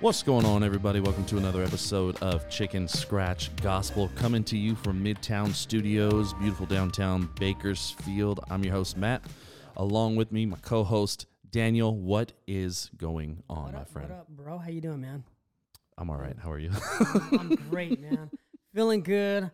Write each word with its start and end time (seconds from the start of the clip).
What's 0.00 0.22
going 0.22 0.46
on, 0.46 0.62
everybody? 0.62 1.00
Welcome 1.00 1.24
to 1.24 1.38
another 1.38 1.64
episode 1.64 2.22
of 2.22 2.48
Chicken 2.48 2.86
Scratch 2.86 3.54
Gospel, 3.56 4.08
coming 4.14 4.44
to 4.44 4.56
you 4.56 4.76
from 4.76 5.02
Midtown 5.02 5.52
Studios, 5.52 6.34
beautiful 6.34 6.66
downtown 6.66 7.28
Bakersfield. 7.40 8.38
I'm 8.48 8.62
your 8.62 8.74
host, 8.74 8.96
Matt. 8.96 9.24
Along 9.76 10.14
with 10.14 10.30
me, 10.30 10.46
my 10.46 10.56
co 10.58 10.84
host, 10.84 11.26
Daniel. 11.50 11.96
What 11.96 12.32
is 12.46 12.92
going 12.96 13.42
on, 13.50 13.64
What 13.64 13.72
my 13.72 13.80
up, 13.80 13.88
friend? 13.88 14.08
What 14.10 14.18
up, 14.20 14.28
bro? 14.28 14.58
How 14.58 14.70
you 14.70 14.80
doing, 14.80 15.00
man? 15.00 15.24
I'm 15.96 16.10
all 16.10 16.16
right. 16.16 16.36
How 16.40 16.52
are 16.52 16.60
you? 16.60 16.70
I'm 17.32 17.56
great, 17.68 18.00
man. 18.00 18.30
Feeling 18.74 19.02
good. 19.02 19.50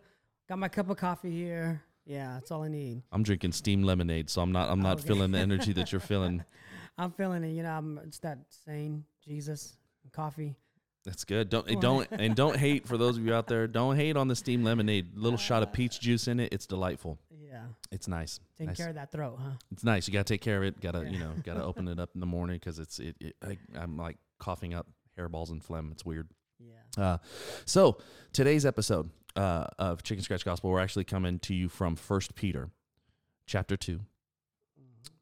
Got 0.47 0.59
my 0.59 0.67
cup 0.69 0.91
of 0.91 0.97
coffee 0.97 1.31
here. 1.31 1.81
Yeah, 2.05 2.33
that's 2.35 2.51
all 2.51 2.61
I 2.61 2.67
need. 2.67 3.01
I'm 3.11 3.23
drinking 3.23 3.53
steam 3.53 3.81
lemonade, 3.81 4.29
so 4.29 4.43
I'm 4.43 4.51
not. 4.51 4.69
I'm 4.69 4.79
not 4.79 4.97
oh, 4.97 4.99
Okay. 4.99 5.07
feeling 5.07 5.31
the 5.31 5.39
energy 5.39 5.73
that 5.73 5.91
you're 5.91 6.01
feeling. 6.01 6.43
I'm 6.99 7.09
feeling 7.09 7.43
it. 7.43 7.53
You 7.53 7.63
know, 7.63 7.71
I'm, 7.71 7.99
it's 8.05 8.19
that 8.19 8.37
saying, 8.63 9.05
Jesus 9.27 9.75
coffee. 10.11 10.55
That's 11.03 11.23
good. 11.23 11.49
Don't 11.49 11.79
don't 11.81 12.07
and 12.11 12.35
don't 12.35 12.55
hate 12.57 12.87
for 12.87 12.97
those 12.97 13.17
of 13.17 13.25
you 13.25 13.33
out 13.33 13.47
there. 13.47 13.67
Don't 13.67 13.95
hate 13.95 14.17
on 14.17 14.27
the 14.27 14.35
steam 14.35 14.63
lemonade. 14.63 15.15
Little 15.15 15.37
shot 15.37 15.61
of 15.61 15.71
peach 15.71 15.99
juice 15.99 16.27
in 16.27 16.39
it. 16.39 16.51
It's 16.51 16.65
delightful. 16.65 17.19
Yeah, 17.29 17.61
It's 17.91 18.07
nice. 18.07 18.39
taking 18.57 18.67
Nice. 18.67 18.77
care 18.77 18.89
of 18.89 18.95
that 18.95 19.11
throat, 19.11 19.37
huh? 19.39 19.51
It's 19.71 19.83
nice. 19.83 20.07
You 20.07 20.13
gotta 20.13 20.23
take 20.23 20.41
care 20.41 20.57
of 20.57 20.63
it. 20.63 20.81
Gotta 20.81 21.07
you 21.09 21.19
know 21.19 21.31
gotta 21.43 21.63
open 21.63 21.87
it 21.87 21.99
up 21.99 22.09
in 22.15 22.19
the 22.21 22.25
morning 22.25 22.55
because 22.57 22.79
it's 22.79 22.97
it. 22.99 23.15
it 23.19 23.35
I, 23.43 23.57
I'm 23.75 23.97
like 23.97 24.17
coughing 24.39 24.73
up 24.73 24.87
hairballs 25.17 25.51
and 25.51 25.63
phlegm. 25.63 25.89
It's 25.91 26.03
weird. 26.03 26.27
Yeah. 26.59 27.03
Uh, 27.03 27.17
so 27.65 27.97
today's 28.33 28.65
episode 28.65 29.11
uh, 29.35 29.67
of 29.77 30.01
Chicken 30.01 30.23
Scratch 30.23 30.43
Gospel, 30.43 30.71
we're 30.71 30.79
actually 30.81 31.03
coming 31.03 31.37
to 31.39 31.53
you 31.53 31.69
from 31.69 31.95
First 31.95 32.33
Peter, 32.35 32.69
chapter 33.45 33.77
two, 33.77 33.99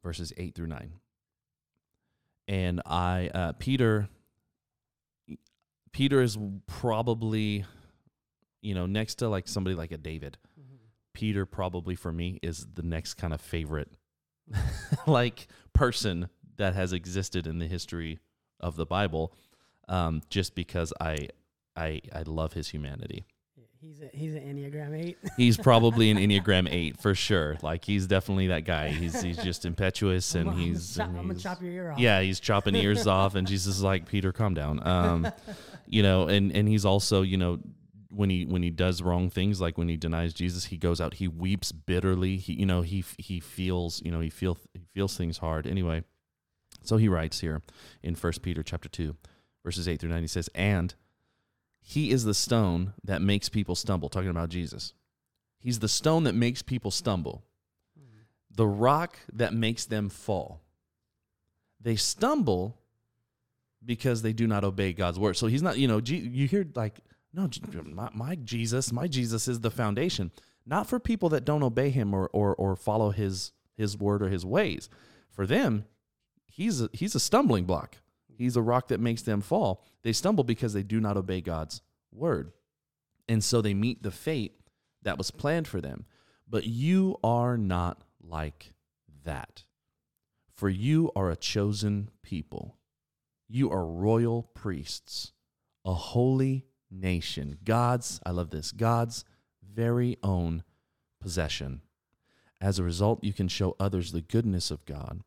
verses 0.02 0.32
eight 0.38 0.54
through 0.54 0.68
nine. 0.68 0.92
And 2.48 2.80
I, 2.86 3.30
uh, 3.34 3.52
Peter, 3.58 4.08
Peter 5.94 6.20
is 6.20 6.36
probably, 6.66 7.64
you 8.60 8.74
know, 8.74 8.84
next 8.84 9.14
to 9.16 9.28
like 9.28 9.46
somebody 9.48 9.74
like 9.76 9.92
a 9.92 9.96
David. 9.96 10.36
Mhm. 10.60 10.78
Peter 11.14 11.46
probably 11.46 11.94
for 11.94 12.12
me 12.12 12.38
is 12.42 12.66
the 12.74 12.82
next 12.82 13.14
kind 13.14 13.32
of 13.32 13.40
favorite 13.40 13.92
like 15.06 15.46
person 15.72 16.28
that 16.56 16.74
has 16.74 16.92
existed 16.92 17.46
in 17.46 17.58
the 17.60 17.66
history 17.68 18.18
of 18.60 18.74
the 18.76 18.84
Bible 18.84 19.32
um, 19.88 20.20
just 20.28 20.54
because 20.54 20.92
I 21.00 21.28
I 21.76 22.00
I 22.12 22.22
love 22.22 22.52
his 22.54 22.68
humanity. 22.68 23.24
He's 23.84 24.00
a, 24.00 24.08
he's 24.16 24.34
an 24.34 24.40
Enneagram 24.40 24.98
eight. 24.98 25.18
He's 25.36 25.58
probably 25.58 26.10
an 26.10 26.16
Enneagram 26.16 26.68
8 26.70 26.98
for 26.98 27.14
sure. 27.14 27.58
Like 27.60 27.84
he's 27.84 28.06
definitely 28.06 28.46
that 28.46 28.64
guy. 28.64 28.88
He's 28.88 29.20
he's 29.20 29.36
just 29.36 29.66
impetuous 29.66 30.34
and 30.34 30.48
I'm, 30.48 30.56
he's, 30.56 30.96
gonna 30.96 31.10
and 31.10 31.18
I'm 31.18 31.26
gonna 31.26 31.38
chop 31.38 31.60
your 31.60 31.70
ear 31.70 31.92
off. 31.92 31.98
yeah, 31.98 32.22
he's 32.22 32.40
chopping 32.40 32.76
ears 32.76 33.06
off, 33.06 33.34
and 33.34 33.46
Jesus 33.46 33.76
is 33.76 33.82
like, 33.82 34.08
Peter, 34.08 34.32
calm 34.32 34.54
down. 34.54 34.86
Um, 34.86 35.30
you 35.86 36.02
know, 36.02 36.28
and 36.28 36.50
and 36.52 36.66
he's 36.66 36.86
also, 36.86 37.20
you 37.20 37.36
know, 37.36 37.58
when 38.08 38.30
he 38.30 38.46
when 38.46 38.62
he 38.62 38.70
does 38.70 39.02
wrong 39.02 39.28
things, 39.28 39.60
like 39.60 39.76
when 39.76 39.88
he 39.88 39.98
denies 39.98 40.32
Jesus, 40.32 40.64
he 40.64 40.78
goes 40.78 40.98
out, 40.98 41.14
he 41.14 41.28
weeps 41.28 41.70
bitterly. 41.70 42.38
He, 42.38 42.54
you 42.54 42.66
know, 42.66 42.80
he 42.80 43.04
he 43.18 43.38
feels, 43.38 44.00
you 44.02 44.10
know, 44.10 44.20
he 44.20 44.30
feel 44.30 44.56
he 44.72 44.86
feels 44.94 45.14
things 45.14 45.38
hard. 45.38 45.66
Anyway, 45.66 46.04
so 46.82 46.96
he 46.96 47.08
writes 47.08 47.40
here 47.40 47.60
in 48.02 48.14
First 48.14 48.40
Peter 48.40 48.62
chapter 48.62 48.88
two, 48.88 49.16
verses 49.62 49.86
eight 49.88 50.00
through 50.00 50.10
nine. 50.10 50.22
He 50.22 50.28
says, 50.28 50.48
and 50.54 50.94
he 51.86 52.10
is 52.10 52.24
the 52.24 52.34
stone 52.34 52.94
that 53.04 53.22
makes 53.22 53.48
people 53.48 53.74
stumble. 53.74 54.08
Talking 54.08 54.30
about 54.30 54.48
Jesus, 54.48 54.94
he's 55.58 55.78
the 55.78 55.88
stone 55.88 56.24
that 56.24 56.34
makes 56.34 56.62
people 56.62 56.90
stumble 56.90 57.44
the 58.54 58.66
rock 58.66 59.18
that 59.32 59.52
makes 59.52 59.84
them 59.84 60.08
fall. 60.08 60.60
They 61.80 61.96
stumble 61.96 62.78
because 63.84 64.22
they 64.22 64.32
do 64.32 64.46
not 64.46 64.64
obey 64.64 64.92
God's 64.92 65.18
word. 65.18 65.36
So 65.36 65.46
he's 65.46 65.62
not, 65.62 65.76
you 65.76 65.88
know, 65.88 66.00
you 66.04 66.46
hear 66.46 66.66
like, 66.74 67.00
no, 67.32 67.48
my, 67.92 68.36
Jesus, 68.36 68.92
my 68.92 69.06
Jesus 69.06 69.48
is 69.48 69.60
the 69.60 69.70
foundation, 69.70 70.30
not 70.64 70.86
for 70.86 70.98
people 70.98 71.28
that 71.30 71.44
don't 71.44 71.62
obey 71.62 71.90
him 71.90 72.14
or, 72.14 72.30
or, 72.32 72.54
or 72.54 72.76
follow 72.76 73.10
his, 73.10 73.52
his 73.76 73.98
word 73.98 74.22
or 74.22 74.28
his 74.28 74.46
ways. 74.46 74.88
For 75.30 75.46
them, 75.46 75.84
he's 76.46 76.80
a, 76.80 76.88
he's 76.92 77.14
a 77.14 77.20
stumbling 77.20 77.64
block. 77.64 77.96
He's 78.36 78.56
a 78.56 78.62
rock 78.62 78.88
that 78.88 79.00
makes 79.00 79.22
them 79.22 79.40
fall. 79.40 79.84
They 80.02 80.12
stumble 80.12 80.44
because 80.44 80.72
they 80.72 80.82
do 80.82 81.00
not 81.00 81.16
obey 81.16 81.40
God's 81.40 81.82
word. 82.14 82.52
And 83.28 83.42
so 83.42 83.60
they 83.60 83.74
meet 83.74 84.02
the 84.02 84.10
fate 84.10 84.54
that 85.02 85.18
was 85.18 85.30
planned 85.30 85.68
for 85.68 85.80
them. 85.80 86.06
But 86.48 86.66
you 86.66 87.16
are 87.24 87.56
not 87.56 88.02
like 88.22 88.72
that. 89.24 89.64
For 90.54 90.68
you 90.68 91.10
are 91.16 91.30
a 91.30 91.36
chosen 91.36 92.10
people. 92.22 92.76
You 93.48 93.70
are 93.70 93.86
royal 93.86 94.44
priests, 94.54 95.32
a 95.84 95.94
holy 95.94 96.66
nation, 96.90 97.58
God's, 97.64 98.20
I 98.24 98.30
love 98.30 98.50
this, 98.50 98.72
God's 98.72 99.24
very 99.62 100.16
own 100.22 100.62
possession. 101.20 101.82
As 102.60 102.78
a 102.78 102.84
result, 102.84 103.24
you 103.24 103.32
can 103.32 103.48
show 103.48 103.76
others 103.78 104.12
the 104.12 104.20
goodness 104.20 104.70
of 104.70 104.86
God. 104.86 105.20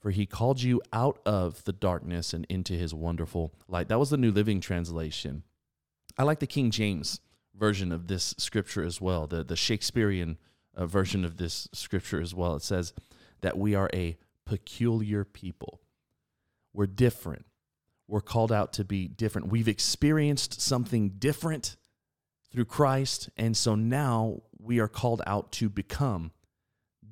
For 0.00 0.10
he 0.10 0.26
called 0.26 0.62
you 0.62 0.80
out 0.92 1.18
of 1.24 1.64
the 1.64 1.72
darkness 1.72 2.32
and 2.32 2.46
into 2.48 2.74
his 2.74 2.94
wonderful 2.94 3.52
light. 3.66 3.88
That 3.88 3.98
was 3.98 4.10
the 4.10 4.16
New 4.16 4.30
Living 4.30 4.60
Translation. 4.60 5.42
I 6.18 6.24
like 6.24 6.40
the 6.40 6.46
King 6.46 6.72
James 6.72 7.20
version 7.54 7.92
of 7.92 8.08
this 8.08 8.34
scripture 8.38 8.82
as 8.82 9.00
well, 9.00 9.26
the, 9.28 9.44
the 9.44 9.56
Shakespearean 9.56 10.36
uh, 10.76 10.86
version 10.86 11.24
of 11.24 11.36
this 11.36 11.68
scripture 11.72 12.20
as 12.20 12.34
well. 12.34 12.56
It 12.56 12.62
says 12.62 12.92
that 13.40 13.56
we 13.56 13.74
are 13.76 13.88
a 13.94 14.18
peculiar 14.44 15.24
people. 15.24 15.80
We're 16.72 16.86
different. 16.86 17.46
We're 18.08 18.20
called 18.20 18.50
out 18.50 18.72
to 18.74 18.84
be 18.84 19.06
different. 19.06 19.48
We've 19.48 19.68
experienced 19.68 20.60
something 20.60 21.10
different 21.18 21.76
through 22.50 22.64
Christ, 22.64 23.28
and 23.36 23.56
so 23.56 23.74
now 23.74 24.42
we 24.58 24.80
are 24.80 24.88
called 24.88 25.22
out 25.26 25.52
to 25.52 25.68
become 25.68 26.32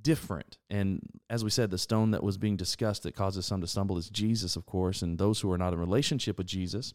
different. 0.02 0.58
And 0.70 1.00
as 1.28 1.44
we 1.44 1.50
said, 1.50 1.70
the 1.70 1.78
stone 1.78 2.12
that 2.12 2.22
was 2.22 2.38
being 2.38 2.56
discussed 2.56 3.02
that 3.02 3.14
causes 3.14 3.44
some 3.44 3.60
to 3.60 3.66
stumble 3.66 3.98
is 3.98 4.08
Jesus, 4.08 4.56
of 4.56 4.66
course, 4.66 5.02
and 5.02 5.18
those 5.18 5.40
who 5.40 5.52
are 5.52 5.58
not 5.58 5.72
in 5.72 5.78
relationship 5.78 6.38
with 6.38 6.46
Jesus. 6.46 6.94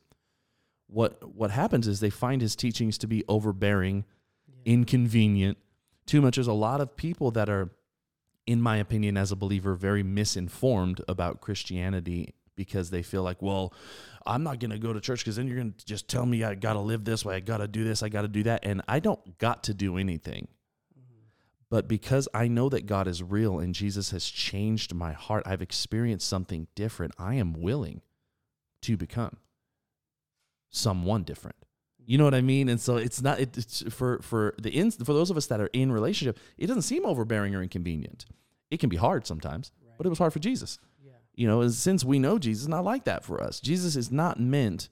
What 0.91 1.33
what 1.35 1.51
happens 1.51 1.87
is 1.87 2.01
they 2.01 2.09
find 2.09 2.41
his 2.41 2.53
teachings 2.55 2.97
to 2.97 3.07
be 3.07 3.23
overbearing, 3.29 4.03
Yeah. 4.47 4.73
inconvenient, 4.73 5.57
too 6.05 6.21
much. 6.21 6.35
There's 6.35 6.47
a 6.47 6.53
lot 6.53 6.81
of 6.81 6.97
people 6.97 7.31
that 7.31 7.49
are, 7.49 7.69
in 8.45 8.61
my 8.61 8.75
opinion, 8.75 9.15
as 9.15 9.31
a 9.31 9.37
believer, 9.37 9.73
very 9.75 10.03
misinformed 10.03 10.99
about 11.07 11.39
Christianity 11.39 12.33
because 12.57 12.89
they 12.89 13.01
feel 13.03 13.23
like, 13.23 13.41
well, 13.41 13.73
I'm 14.25 14.43
not 14.43 14.59
going 14.59 14.71
to 14.71 14.77
go 14.79 14.91
to 14.91 14.99
church 14.99 15.21
because 15.21 15.37
then 15.37 15.47
you're 15.47 15.55
going 15.55 15.73
to 15.77 15.85
just 15.85 16.09
tell 16.09 16.25
me 16.25 16.43
I 16.43 16.55
got 16.55 16.73
to 16.73 16.81
live 16.81 17.05
this 17.05 17.23
way, 17.23 17.35
I 17.37 17.39
got 17.39 17.57
to 17.59 17.67
do 17.69 17.85
this, 17.85 18.03
I 18.03 18.09
got 18.09 18.23
to 18.23 18.27
do 18.27 18.43
that, 18.43 18.65
and 18.65 18.81
I 18.89 18.99
don't 18.99 19.37
got 19.37 19.63
to 19.63 19.73
do 19.73 19.95
anything. 19.97 20.49
Mhm. 20.99 21.23
But 21.69 21.87
because 21.87 22.27
I 22.33 22.49
know 22.49 22.67
that 22.67 22.85
God 22.85 23.07
is 23.07 23.23
real 23.23 23.59
and 23.59 23.73
Jesus 23.73 24.11
has 24.11 24.25
changed 24.25 24.93
my 24.93 25.13
heart, 25.13 25.43
I've 25.45 25.61
experienced 25.61 26.27
something 26.27 26.67
different. 26.75 27.13
I 27.17 27.35
am 27.35 27.53
willing 27.53 28.01
to 28.81 28.97
become 28.97 29.37
someone 30.71 31.23
different. 31.23 31.55
You 32.03 32.17
know 32.17 32.23
what 32.23 32.33
I 32.33 32.41
mean? 32.41 32.67
And 32.67 32.81
so 32.81 32.97
it's 32.97 33.21
not 33.21 33.39
it, 33.39 33.55
it's 33.57 33.83
for 33.93 34.19
for 34.23 34.55
the 34.59 34.71
in, 34.71 34.89
for 34.91 35.13
those 35.13 35.29
of 35.29 35.37
us 35.37 35.45
that 35.47 35.61
are 35.61 35.69
in 35.71 35.91
relationship, 35.91 36.39
it 36.57 36.65
doesn't 36.67 36.81
seem 36.81 37.05
overbearing 37.05 37.53
or 37.55 37.61
inconvenient. 37.61 38.25
It 38.71 38.79
can 38.79 38.89
be 38.89 38.97
hard 38.97 39.27
sometimes, 39.27 39.71
Right. 39.85 39.93
but 39.97 40.05
it 40.07 40.09
was 40.09 40.17
hard 40.17 40.33
for 40.33 40.39
Jesus. 40.39 40.79
yeah. 41.05 41.11
You 41.35 41.47
know, 41.47 41.61
and 41.61 41.71
since 41.73 42.03
we 42.03 42.17
know 42.19 42.39
Jesus, 42.39 42.67
not 42.67 42.83
like 42.83 43.03
that 43.05 43.23
for 43.23 43.41
us. 43.41 43.59
Jesus 43.59 43.95
is 43.95 44.11
not 44.11 44.39
meant 44.39 44.89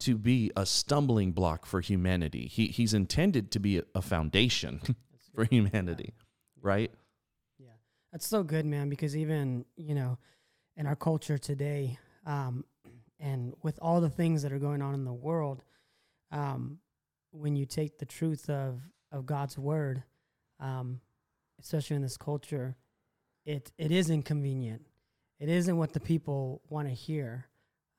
to 0.00 0.16
be 0.16 0.52
a 0.56 0.64
stumbling 0.66 1.32
block 1.32 1.66
for 1.66 1.80
humanity. 1.80 2.46
He 2.46 2.68
he's 2.68 2.94
intended 2.94 3.50
to 3.50 3.58
be 3.58 3.78
a, 3.78 3.82
a 3.94 4.02
foundation 4.02 4.80
for 5.34 5.44
humanity, 5.44 6.14
right? 6.62 6.92
Yeah, 7.58 7.70
that's 8.12 8.26
so 8.28 8.42
good, 8.44 8.64
man. 8.66 8.88
Because 8.88 9.16
even 9.16 9.64
you 9.76 9.94
know, 9.94 10.18
in 10.76 10.86
our 10.86 10.96
culture 10.96 11.38
today, 11.38 11.98
um, 12.24 12.64
and 13.18 13.54
with 13.62 13.78
all 13.80 14.00
the 14.00 14.10
things 14.10 14.42
that 14.42 14.52
are 14.52 14.58
going 14.58 14.82
on 14.82 14.94
in 14.94 15.04
the 15.04 15.12
world, 15.12 15.62
um, 16.30 16.78
when 17.30 17.56
you 17.56 17.66
take 17.66 17.98
the 17.98 18.06
truth 18.06 18.48
of 18.50 18.80
of 19.12 19.24
God's 19.26 19.56
word, 19.58 20.02
um, 20.60 21.00
especially 21.60 21.96
in 21.96 22.02
this 22.02 22.16
culture, 22.16 22.76
it 23.44 23.72
it 23.78 23.90
is 23.92 24.10
inconvenient. 24.10 24.82
It 25.38 25.48
isn't 25.48 25.76
what 25.76 25.92
the 25.92 26.00
people 26.00 26.62
want 26.68 26.88
to 26.88 26.94
hear. 26.94 27.46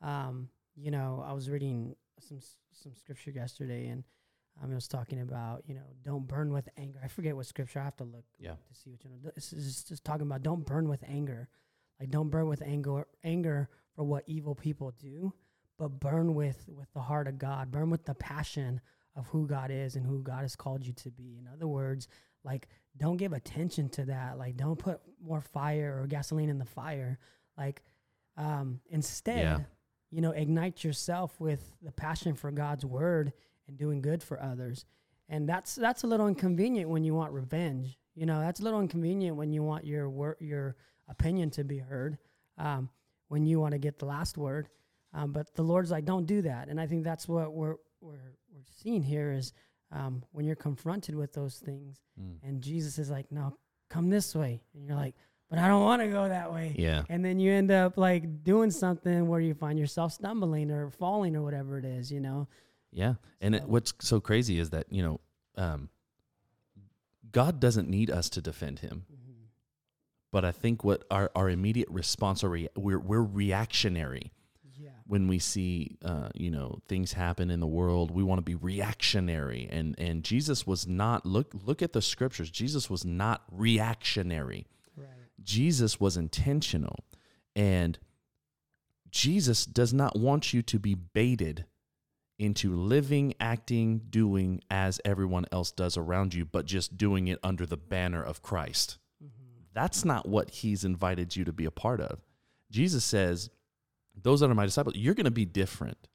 Um, 0.02 0.50
you 0.76 0.92
know, 0.92 1.24
I 1.26 1.34
was 1.34 1.50
reading 1.50 1.96
some 2.20 2.40
some 2.74 2.96
scripture 2.96 3.32
yesterday, 3.32 3.88
and 3.88 4.04
um, 4.62 4.72
it 4.72 4.76
was 4.76 4.88
talking 4.88 5.22
about 5.22 5.64
you 5.68 5.76
know 5.76 5.86
don't 6.04 6.28
burn 6.28 6.52
with 6.52 6.68
anger. 6.78 7.00
I 7.04 7.08
forget 7.08 7.36
what 7.36 7.46
scripture. 7.46 7.80
I 7.80 7.84
have 7.86 7.98
to 7.98 8.04
look 8.04 8.26
Yeah. 8.40 8.52
to 8.54 8.76
see 8.76 8.90
what 8.90 9.04
you 9.04 9.10
know. 9.12 9.32
This 9.36 9.54
is 9.54 9.66
just, 9.66 9.88
just 9.88 10.04
talking 10.04 10.26
about 10.28 10.44
don't 10.44 10.66
burn 10.66 10.88
with 10.90 11.04
anger, 11.08 11.48
like 12.00 12.10
don't 12.10 12.30
burn 12.30 12.48
with 12.48 12.62
anger 12.62 13.08
anger 13.24 13.70
for 13.98 14.04
what 14.06 14.24
evil 14.28 14.56
people 14.56 14.94
do, 14.98 15.34
but 15.78 16.00
burn 16.00 16.34
with 16.36 16.64
with 16.70 16.88
the 16.94 17.02
heart 17.02 17.28
of 17.28 17.38
God. 17.38 17.72
Burn 17.72 17.90
with 17.90 18.06
the 18.06 18.16
passion 18.16 18.80
of 19.16 19.28
who 19.28 19.48
God 19.48 19.72
is 19.72 19.96
and 19.98 20.06
who 20.06 20.22
God 20.24 20.44
has 20.44 20.56
called 20.56 20.86
you 20.86 20.94
to 20.94 21.10
be. 21.12 21.38
In 21.38 21.50
other 21.52 21.68
words, 21.68 22.08
like 22.46 22.70
don't 22.96 23.18
give 23.18 23.34
attention 23.34 23.90
to 23.90 24.06
that. 24.06 24.38
Like 24.38 24.56
don't 24.56 24.78
put 24.80 25.02
more 25.22 25.42
fire 25.42 26.00
or 26.02 26.08
gasoline 26.08 26.50
in 26.50 26.60
the 26.60 26.66
fire. 26.66 27.18
Like 27.58 27.82
um, 28.38 28.80
instead, 28.90 29.40
Yeah. 29.40 29.60
you 30.12 30.22
know, 30.22 30.32
ignite 30.32 30.84
yourself 30.84 31.40
with 31.42 31.72
the 31.82 31.92
passion 31.92 32.36
for 32.36 32.52
God's 32.52 32.86
word 32.86 33.34
and 33.68 33.78
doing 33.78 34.02
good 34.02 34.22
for 34.24 34.42
others. 34.42 34.86
And 35.28 35.50
that's 35.50 35.76
that's 35.76 36.04
a 36.04 36.08
little 36.08 36.28
inconvenient 36.28 36.90
when 36.90 37.04
you 37.04 37.14
want 37.16 37.34
revenge. 37.34 37.98
You 38.16 38.26
know, 38.28 38.40
that's 38.40 38.60
a 38.60 38.64
little 38.64 38.80
inconvenient 38.80 39.36
when 39.36 39.52
you 39.52 39.64
want 39.64 39.86
your 39.86 40.10
wor- 40.10 40.38
your 40.40 40.76
opinion 41.10 41.50
to 41.52 41.64
be 41.64 41.80
heard, 41.80 42.18
um, 42.58 42.90
when 43.28 43.46
you 43.46 43.60
want 43.60 43.74
to 43.74 43.78
get 43.78 44.00
the 44.00 44.06
last 44.06 44.38
word. 44.38 44.70
Um, 45.14 45.32
but 45.32 45.54
the 45.56 45.64
Lord's 45.64 45.92
like, 45.92 46.06
don't 46.06 46.26
do 46.26 46.42
that. 46.44 46.68
And 46.68 46.80
I 46.80 46.88
think 46.88 47.04
that's 47.04 47.28
what 47.28 47.54
we're 47.54 47.76
we're 48.02 48.36
we're 48.52 48.64
seeing 48.82 49.02
here 49.04 49.32
is 49.32 49.54
um, 49.92 50.24
when 50.32 50.46
you're 50.46 50.56
confronted 50.56 51.16
with 51.16 51.34
those 51.34 51.58
things, 51.60 52.02
Mm. 52.20 52.38
and 52.44 52.62
Jesus 52.62 52.98
is 53.00 53.10
like, 53.10 53.32
no, 53.32 53.58
come 53.90 54.10
this 54.10 54.36
way, 54.36 54.62
and 54.74 54.84
you're 54.86 54.96
like, 54.96 55.16
but 55.50 55.60
I 55.60 55.68
don't 55.68 55.84
want 55.84 56.02
to 56.02 56.08
go 56.10 56.28
that 56.28 56.52
way. 56.52 56.76
Yeah. 56.78 57.04
And 57.10 57.24
then 57.24 57.40
you 57.40 57.52
end 57.54 57.72
up 57.72 57.98
like 57.98 58.44
doing 58.44 58.70
something 58.70 59.28
where 59.28 59.40
you 59.40 59.54
find 59.54 59.80
yourself 59.80 60.12
stumbling 60.12 60.72
or 60.72 60.90
falling 60.92 61.36
or 61.38 61.42
whatever 61.42 61.78
it 61.78 61.86
is, 61.86 62.12
you 62.12 62.20
know. 62.20 62.48
Yeah. 62.92 63.14
And 63.40 63.56
it, 63.56 63.64
what's 63.64 63.94
so 64.02 64.20
crazy 64.20 64.60
is 64.60 64.72
that, 64.72 64.88
you 64.92 65.04
know, 65.04 65.20
um, 65.56 65.90
God 67.32 67.60
doesn't 67.60 67.88
need 67.90 68.10
us 68.12 68.30
to 68.32 68.42
defend 68.42 68.80
him. 68.80 69.06
But 70.32 70.44
I 70.46 70.52
think 70.52 70.84
what 70.84 71.04
our, 71.10 71.32
our 71.36 71.50
immediate 71.50 71.90
response 71.90 72.44
rea- 72.44 72.70
we're 72.76 73.00
we're 73.00 73.24
reactionary 73.24 74.32
Yeah. 74.78 74.90
when 75.06 75.28
we 75.28 75.40
see 75.40 75.98
uh, 76.04 76.30
you 76.36 76.52
know 76.52 76.80
things 76.88 77.14
happen 77.14 77.50
in 77.50 77.60
the 77.60 77.68
world. 77.68 78.12
We 78.12 78.24
want 78.24 78.40
to 78.40 78.44
be 78.44 78.56
reactionary, 78.56 79.68
and 79.72 79.96
and 79.98 80.24
Jesus 80.24 80.68
was 80.68 80.86
not 80.86 81.26
look 81.26 81.54
look 81.66 81.82
at 81.82 81.94
the 81.94 82.02
scriptures. 82.02 82.52
Jesus 82.52 82.90
was 82.90 83.06
not 83.06 83.44
reactionary. 83.52 84.68
Right. 84.98 85.08
Jesus 85.44 86.00
was 86.00 86.18
intentional, 86.18 86.98
and 87.56 87.98
Jesus 89.10 89.66
does 89.66 89.94
not 89.94 90.18
want 90.20 90.54
you 90.54 90.62
to 90.64 90.78
be 90.80 90.94
baited 90.94 91.66
into 92.38 92.76
living, 92.76 93.34
acting, 93.40 94.00
doing 94.10 94.62
as 94.70 95.00
everyone 95.06 95.46
else 95.52 95.72
does 95.72 95.98
around 95.98 96.34
you, 96.34 96.46
but 96.46 96.66
just 96.66 96.98
doing 96.98 97.28
it 97.28 97.40
under 97.42 97.66
the 97.66 97.78
banner 97.78 98.22
of 98.22 98.42
Christ. 98.44 98.98
That's 99.78 100.04
not 100.04 100.28
what 100.28 100.50
he's 100.50 100.84
invited 100.84 101.36
you 101.36 101.46
to 101.46 101.54
be 101.54 101.66
a 101.66 101.70
part 101.70 102.02
of. 102.02 102.20
Jesus 102.72 103.04
says, 103.04 103.52
"Those 104.20 104.40
that 104.40 104.50
are 104.50 104.56
my 104.56 104.66
disciples, 104.66 104.96
you're 104.96 105.14
going 105.14 105.26
to 105.26 105.30
be 105.32 105.46
different. 105.46 106.08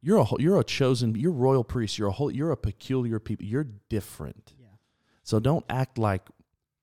You're 0.00 0.16
a 0.16 0.26
you're 0.38 0.58
a 0.58 0.64
chosen, 0.64 1.14
you're 1.14 1.30
royal 1.30 1.62
priest. 1.62 1.98
You're 1.98 2.08
a 2.08 2.12
whole, 2.12 2.30
you're 2.32 2.52
a 2.52 2.56
peculiar 2.56 3.20
people. 3.20 3.44
You're 3.44 3.68
different. 3.90 4.54
Yeah. 4.58 4.68
So 5.24 5.40
don't 5.40 5.62
act 5.68 5.98
like 5.98 6.22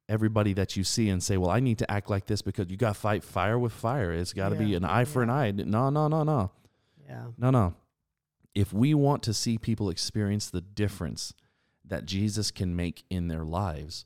everybody 0.07 0.53
that 0.53 0.77
you 0.77 0.83
see 0.83 1.09
and 1.09 1.23
say, 1.23 1.35
"Well, 1.35 1.49
I 1.49 1.61
need 1.61 1.79
to 1.79 1.89
act 1.89 2.11
like 2.11 2.27
this 2.27 2.43
because 2.43 2.67
you 2.69 2.77
got 2.77 2.93
to 2.93 3.01
fight 3.01 3.23
fire 3.23 3.57
with 3.57 3.73
fire. 3.73 4.13
It's 4.13 4.31
got 4.31 4.49
to 4.49 4.55
be 4.55 4.75
an 4.75 4.85
eye 4.85 5.05
for 5.05 5.23
an 5.23 5.31
eye." 5.31 5.49
No, 5.49 5.89
no, 5.89 6.07
no, 6.07 6.21
no. 6.21 6.51
Yeah. 7.07 7.25
No, 7.39 7.49
no. 7.49 7.73
If 8.53 8.71
we 8.71 8.93
want 8.93 9.23
to 9.23 9.33
see 9.33 9.57
people 9.57 9.89
experience 9.89 10.47
the 10.51 10.61
difference 10.61 11.33
that 11.85 12.05
Jesus 12.05 12.51
can 12.51 12.75
make 12.75 13.03
in 13.09 13.29
their 13.29 13.43
lives, 13.43 14.05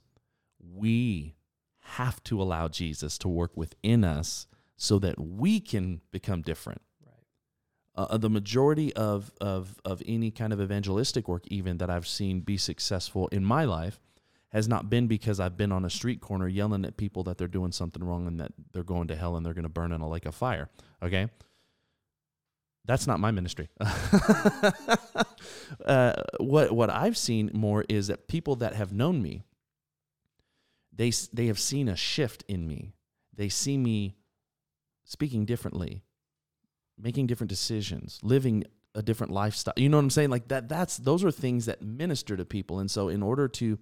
we 0.57 1.35
have 1.83 2.24
to 2.24 2.41
allow 2.41 2.68
Jesus 2.68 3.18
to 3.19 3.27
work 3.27 3.51
within 3.56 4.03
us 4.03 4.47
so 4.75 5.00
that 5.00 5.19
we 5.19 5.59
can 5.59 6.01
become 6.12 6.41
different. 6.41 6.81
Right. 7.06 8.07
Uh, 8.12 8.18
the 8.18 8.30
majority 8.30 8.94
of, 8.95 9.31
of, 9.39 9.80
of 9.85 10.01
any 10.06 10.31
kind 10.31 10.53
of 10.53 10.62
evangelistic 10.62 11.27
work, 11.27 11.44
even 11.47 11.77
that 11.77 11.89
I've 11.89 12.07
seen 12.07 12.41
be 12.41 12.57
successful 12.57 13.27
in 13.30 13.45
my 13.45 13.65
life, 13.65 14.00
has 14.51 14.68
not 14.68 14.89
been 14.89 15.07
because 15.07 15.39
I've 15.39 15.57
been 15.57 15.71
on 15.71 15.83
a 15.83 15.89
street 15.89 16.21
corner 16.21 16.47
yelling 16.47 16.85
at 16.85 16.95
people 16.95 17.24
that 17.24 17.38
they're 17.38 17.47
doing 17.47 17.71
something 17.71 18.03
wrong 18.03 18.27
and 18.27 18.39
that 18.39 18.51
they're 18.71 18.83
going 18.83 19.07
to 19.07 19.15
hell 19.15 19.36
and 19.36 19.45
they're 19.45 19.53
going 19.53 19.63
to 19.63 19.69
burn 19.69 19.91
in 19.91 20.01
a 20.01 20.09
lake 20.09 20.25
of 20.25 20.36
fire. 20.36 20.69
Okay? 21.01 21.27
That's 22.86 23.07
not 23.07 23.19
my 23.19 23.31
ministry. 23.31 23.69
uh, 25.86 26.13
what 26.39 26.71
what 26.71 26.89
I've 26.89 27.18
seen 27.18 27.50
more 27.53 27.86
is 27.88 28.07
that 28.07 28.27
people 28.27 28.57
that 28.57 28.75
have 28.75 28.91
known 28.91 29.21
me, 29.21 29.44
they 30.95 31.11
they 31.31 31.47
have 31.47 31.59
seen 31.59 31.87
a 31.89 31.95
shift 31.95 32.43
in 32.47 32.67
me. 32.67 32.93
They 33.35 33.49
see 33.49 33.77
me 33.77 34.15
speaking 35.03 35.45
differently, 35.45 36.03
making 36.97 37.27
different 37.27 37.49
decisions, 37.49 38.19
living 38.21 38.63
a 38.95 39.01
different 39.01 39.31
lifestyle. 39.31 39.73
You 39.75 39.89
know 39.89 39.97
what 39.97 40.03
I'm 40.03 40.09
saying? 40.09 40.29
Like 40.29 40.49
that. 40.49 40.69
That's 40.69 40.97
those 40.97 41.23
are 41.23 41.31
things 41.31 41.65
that 41.65 41.81
minister 41.81 42.37
to 42.37 42.45
people. 42.45 42.79
And 42.79 42.89
so, 42.89 43.09
in 43.09 43.23
order 43.23 43.47
to 43.47 43.79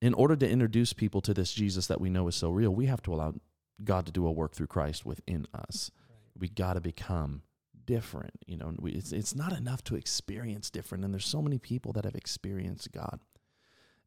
in 0.00 0.14
order 0.14 0.36
to 0.36 0.48
introduce 0.48 0.92
people 0.92 1.20
to 1.22 1.34
this 1.34 1.52
Jesus 1.52 1.88
that 1.88 2.00
we 2.00 2.08
know 2.08 2.28
is 2.28 2.36
so 2.36 2.50
real, 2.50 2.70
we 2.70 2.86
have 2.86 3.02
to 3.02 3.12
allow 3.12 3.34
God 3.82 4.06
to 4.06 4.12
do 4.12 4.26
a 4.26 4.32
work 4.32 4.54
through 4.54 4.68
Christ 4.68 5.04
within 5.04 5.46
us. 5.52 5.90
We 6.38 6.48
got 6.48 6.74
to 6.74 6.80
become 6.80 7.42
different. 7.84 8.32
You 8.46 8.56
know, 8.56 8.74
we, 8.78 8.92
it's 8.92 9.12
it's 9.12 9.34
not 9.34 9.52
enough 9.52 9.82
to 9.84 9.96
experience 9.96 10.70
different, 10.70 11.04
and 11.04 11.12
there's 11.12 11.26
so 11.26 11.42
many 11.42 11.58
people 11.58 11.92
that 11.94 12.04
have 12.04 12.14
experienced 12.14 12.92
God, 12.92 13.20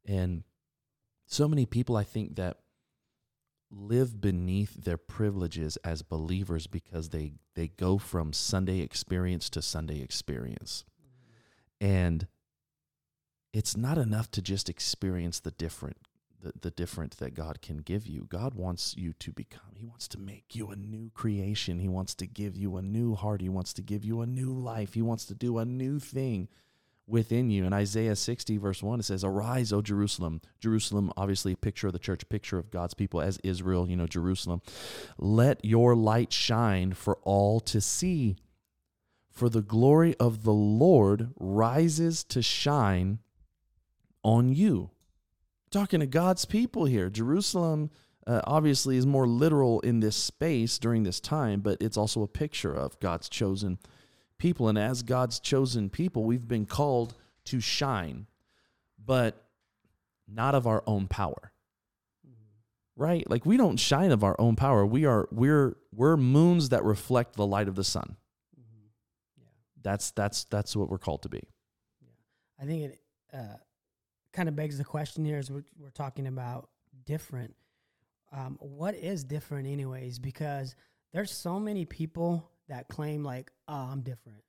and 0.06 0.44
so 1.26 1.48
many 1.48 1.66
people 1.66 1.96
I 1.96 2.04
think 2.04 2.36
that 2.36 2.58
live 3.70 4.20
beneath 4.20 4.84
their 4.84 4.98
privileges 4.98 5.78
as 5.78 6.02
believers 6.02 6.66
because 6.66 7.08
they 7.08 7.32
they 7.54 7.68
go 7.68 7.98
from 7.98 8.32
Sunday 8.32 8.80
experience 8.80 9.48
to 9.50 9.62
Sunday 9.62 10.00
experience, 10.00 10.84
and 11.80 12.26
it's 13.52 13.76
not 13.76 13.98
enough 13.98 14.30
to 14.32 14.42
just 14.42 14.68
experience 14.68 15.40
the 15.40 15.50
different 15.50 15.96
the, 16.42 16.52
the 16.60 16.70
different 16.70 17.16
that 17.18 17.34
God 17.34 17.62
can 17.62 17.78
give 17.78 18.06
you. 18.06 18.26
God 18.28 18.54
wants 18.54 18.94
you 18.96 19.12
to 19.14 19.32
become. 19.32 19.74
He 19.74 19.86
wants 19.86 20.08
to 20.08 20.18
make 20.18 20.54
you 20.54 20.70
a 20.70 20.76
new 20.76 21.10
creation. 21.14 21.78
He 21.78 21.88
wants 21.88 22.14
to 22.16 22.26
give 22.26 22.56
you 22.56 22.76
a 22.76 22.82
new 22.82 23.14
heart. 23.14 23.40
He 23.40 23.48
wants 23.48 23.72
to 23.74 23.82
give 23.82 24.04
you 24.04 24.20
a 24.20 24.26
new 24.26 24.52
life. 24.52 24.94
He 24.94 25.02
wants 25.02 25.24
to 25.26 25.34
do 25.34 25.58
a 25.58 25.64
new 25.64 25.98
thing 25.98 26.48
within 27.06 27.50
you. 27.50 27.64
In 27.64 27.72
Isaiah 27.72 28.16
60, 28.16 28.56
verse 28.58 28.82
1, 28.82 29.00
it 29.00 29.02
says, 29.04 29.24
Arise, 29.24 29.72
O 29.72 29.82
Jerusalem. 29.82 30.40
Jerusalem, 30.60 31.12
obviously, 31.16 31.52
a 31.52 31.56
picture 31.56 31.88
of 31.88 31.92
the 31.92 31.98
church, 31.98 32.28
picture 32.28 32.58
of 32.58 32.70
God's 32.70 32.94
people 32.94 33.20
as 33.20 33.38
Israel, 33.42 33.88
you 33.88 33.96
know, 33.96 34.06
Jerusalem. 34.06 34.62
Let 35.18 35.64
your 35.64 35.94
light 35.94 36.32
shine 36.32 36.92
for 36.92 37.18
all 37.22 37.60
to 37.60 37.80
see. 37.80 38.36
For 39.30 39.48
the 39.48 39.62
glory 39.62 40.14
of 40.20 40.44
the 40.44 40.52
Lord 40.52 41.30
rises 41.38 42.22
to 42.24 42.42
shine 42.42 43.18
on 44.22 44.52
you. 44.52 44.90
Talking 45.70 46.00
to 46.00 46.06
God's 46.06 46.44
people 46.44 46.84
here. 46.84 47.08
Jerusalem 47.08 47.90
uh, 48.26 48.42
obviously 48.44 48.96
is 48.96 49.06
more 49.06 49.26
literal 49.26 49.80
in 49.80 50.00
this 50.00 50.16
space 50.16 50.78
during 50.78 51.02
this 51.02 51.18
time, 51.18 51.60
but 51.60 51.78
it's 51.80 51.96
also 51.96 52.22
a 52.22 52.28
picture 52.28 52.74
of 52.74 53.00
God's 53.00 53.28
chosen 53.28 53.78
people. 54.42 54.68
And 54.68 54.76
as 54.76 55.02
God's 55.02 55.38
chosen 55.38 55.88
people, 55.88 56.24
we've 56.24 56.48
been 56.48 56.66
called 56.66 57.14
to 57.44 57.60
shine, 57.60 58.26
but 59.02 59.40
not 60.28 60.54
of 60.56 60.66
our 60.66 60.82
own 60.86 61.06
power. 61.06 61.52
Right? 62.94 63.28
Like 63.30 63.46
we 63.46 63.56
don't 63.56 63.78
shine 63.78 64.10
of 64.10 64.22
our 64.22 64.36
own 64.38 64.54
power. 64.54 64.84
We 64.84 65.06
are 65.06 65.26
we're 65.32 65.76
we're 65.94 66.16
moons 66.18 66.68
that 66.70 66.84
reflect 66.84 67.36
the 67.36 67.46
light 67.46 67.66
of 67.68 67.74
the 67.74 67.84
sun. 67.84 68.16
Yeah. 68.56 69.44
That's 69.80 70.10
that's 70.10 70.44
that's 70.44 70.76
what 70.76 70.90
we're 70.90 70.98
called 70.98 71.22
to 71.22 71.30
be. 71.30 71.40
Yeah. 72.02 72.08
I 72.62 72.66
think 72.66 72.82
it 72.82 73.00
uh, 73.32 73.56
kind 74.34 74.48
of 74.48 74.54
begs 74.54 74.76
the 74.76 74.84
question 74.84 75.24
here 75.24 75.38
as 75.38 75.50
we're, 75.50 75.64
we're 75.78 75.90
talking 75.90 76.26
about 76.26 76.68
different. 77.06 77.54
Um, 78.30 78.58
what 78.60 78.94
is 78.94 79.24
different, 79.24 79.68
anyways? 79.68 80.18
Because 80.18 80.74
there's 81.12 81.30
so 81.30 81.58
many 81.58 81.86
people 81.86 82.50
that 82.68 82.88
claim 82.88 83.22
like, 83.24 83.50
"Oh, 83.68 83.74
I'm 83.74 84.02
different." 84.02 84.42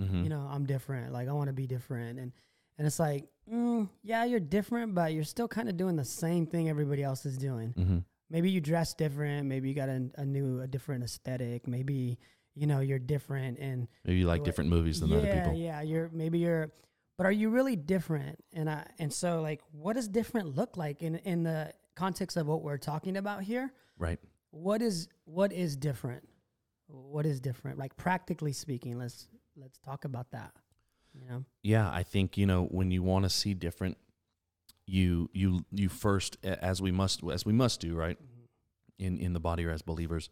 Mhm. 0.00 0.24
You 0.24 0.28
know, 0.30 0.46
I'm 0.50 0.64
different. 0.66 1.12
Like 1.12 1.28
I 1.28 1.32
want 1.32 1.48
to 1.48 1.52
be 1.52 1.66
different, 1.66 2.18
and 2.18 2.32
and 2.78 2.86
it's 2.86 2.98
like, 2.98 3.28
mm, 3.50 3.88
yeah, 4.02 4.24
you're 4.24 4.40
different, 4.40 4.94
but 4.94 5.12
you're 5.12 5.24
still 5.24 5.46
kind 5.48 5.68
of 5.68 5.76
doing 5.76 5.96
the 5.96 6.04
same 6.04 6.46
thing 6.46 6.68
everybody 6.68 7.02
else 7.02 7.26
is 7.26 7.36
doing. 7.36 7.74
Mhm. 7.74 8.04
Maybe 8.30 8.50
you 8.50 8.60
dress 8.62 8.94
different. 8.94 9.46
Maybe 9.46 9.68
you 9.68 9.74
got 9.74 9.90
a, 9.90 10.10
a 10.16 10.24
new, 10.24 10.60
a 10.60 10.66
different 10.66 11.04
aesthetic. 11.04 11.66
Maybe 11.68 12.18
you 12.54 12.66
know 12.66 12.80
you're 12.80 12.98
different 12.98 13.58
and 13.58 13.88
Maybe 14.04 14.18
you 14.20 14.26
like 14.26 14.40
What- 14.40 14.46
different 14.46 14.70
movies 14.70 15.00
than 15.00 15.10
yeah, 15.10 15.16
other 15.18 15.34
people. 15.34 15.54
Yeah, 15.54 15.80
you're 15.82 16.08
maybe 16.12 16.38
you're, 16.38 16.72
but 17.18 17.26
are 17.26 17.32
you 17.32 17.50
really 17.50 17.76
different? 17.76 18.42
And 18.54 18.68
I 18.70 18.86
and 18.98 19.12
so 19.12 19.42
like, 19.42 19.60
what 19.70 19.94
does 19.94 20.08
different 20.08 20.56
look 20.56 20.76
like 20.78 21.02
in 21.02 21.16
in 21.16 21.42
the 21.42 21.72
context 21.94 22.36
of 22.38 22.46
what 22.46 22.62
we're 22.62 22.78
talking 22.78 23.16
about 23.18 23.42
here? 23.42 23.70
Right. 23.98 24.18
What 24.50 24.80
is 24.82 25.08
what 25.26 25.52
is 25.52 25.76
different? 25.76 26.26
What 26.92 27.24
is 27.26 27.40
different? 27.40 27.78
Like 27.78 27.96
practically 27.96 28.52
speaking, 28.52 28.98
let's 28.98 29.28
let's 29.56 29.78
talk 29.78 30.04
about 30.04 30.30
that. 30.32 30.52
You 31.14 31.22
know, 31.28 31.44
Yeah, 31.62 31.90
I 31.90 32.02
think 32.02 32.36
you 32.38 32.46
know 32.46 32.64
when 32.66 32.90
you 32.90 33.02
want 33.02 33.24
to 33.24 33.30
see 33.30 33.54
different, 33.54 33.96
you 34.86 35.30
you 35.32 35.64
you 35.70 35.88
first 35.88 36.36
as 36.42 36.80
we 36.82 36.90
must 36.90 37.22
as 37.30 37.44
we 37.46 37.52
must 37.52 37.80
do 37.80 37.94
right 37.94 38.18
in 38.98 39.18
in 39.18 39.32
the 39.32 39.40
body 39.40 39.64
or 39.64 39.70
as 39.70 39.82
believers, 39.82 40.28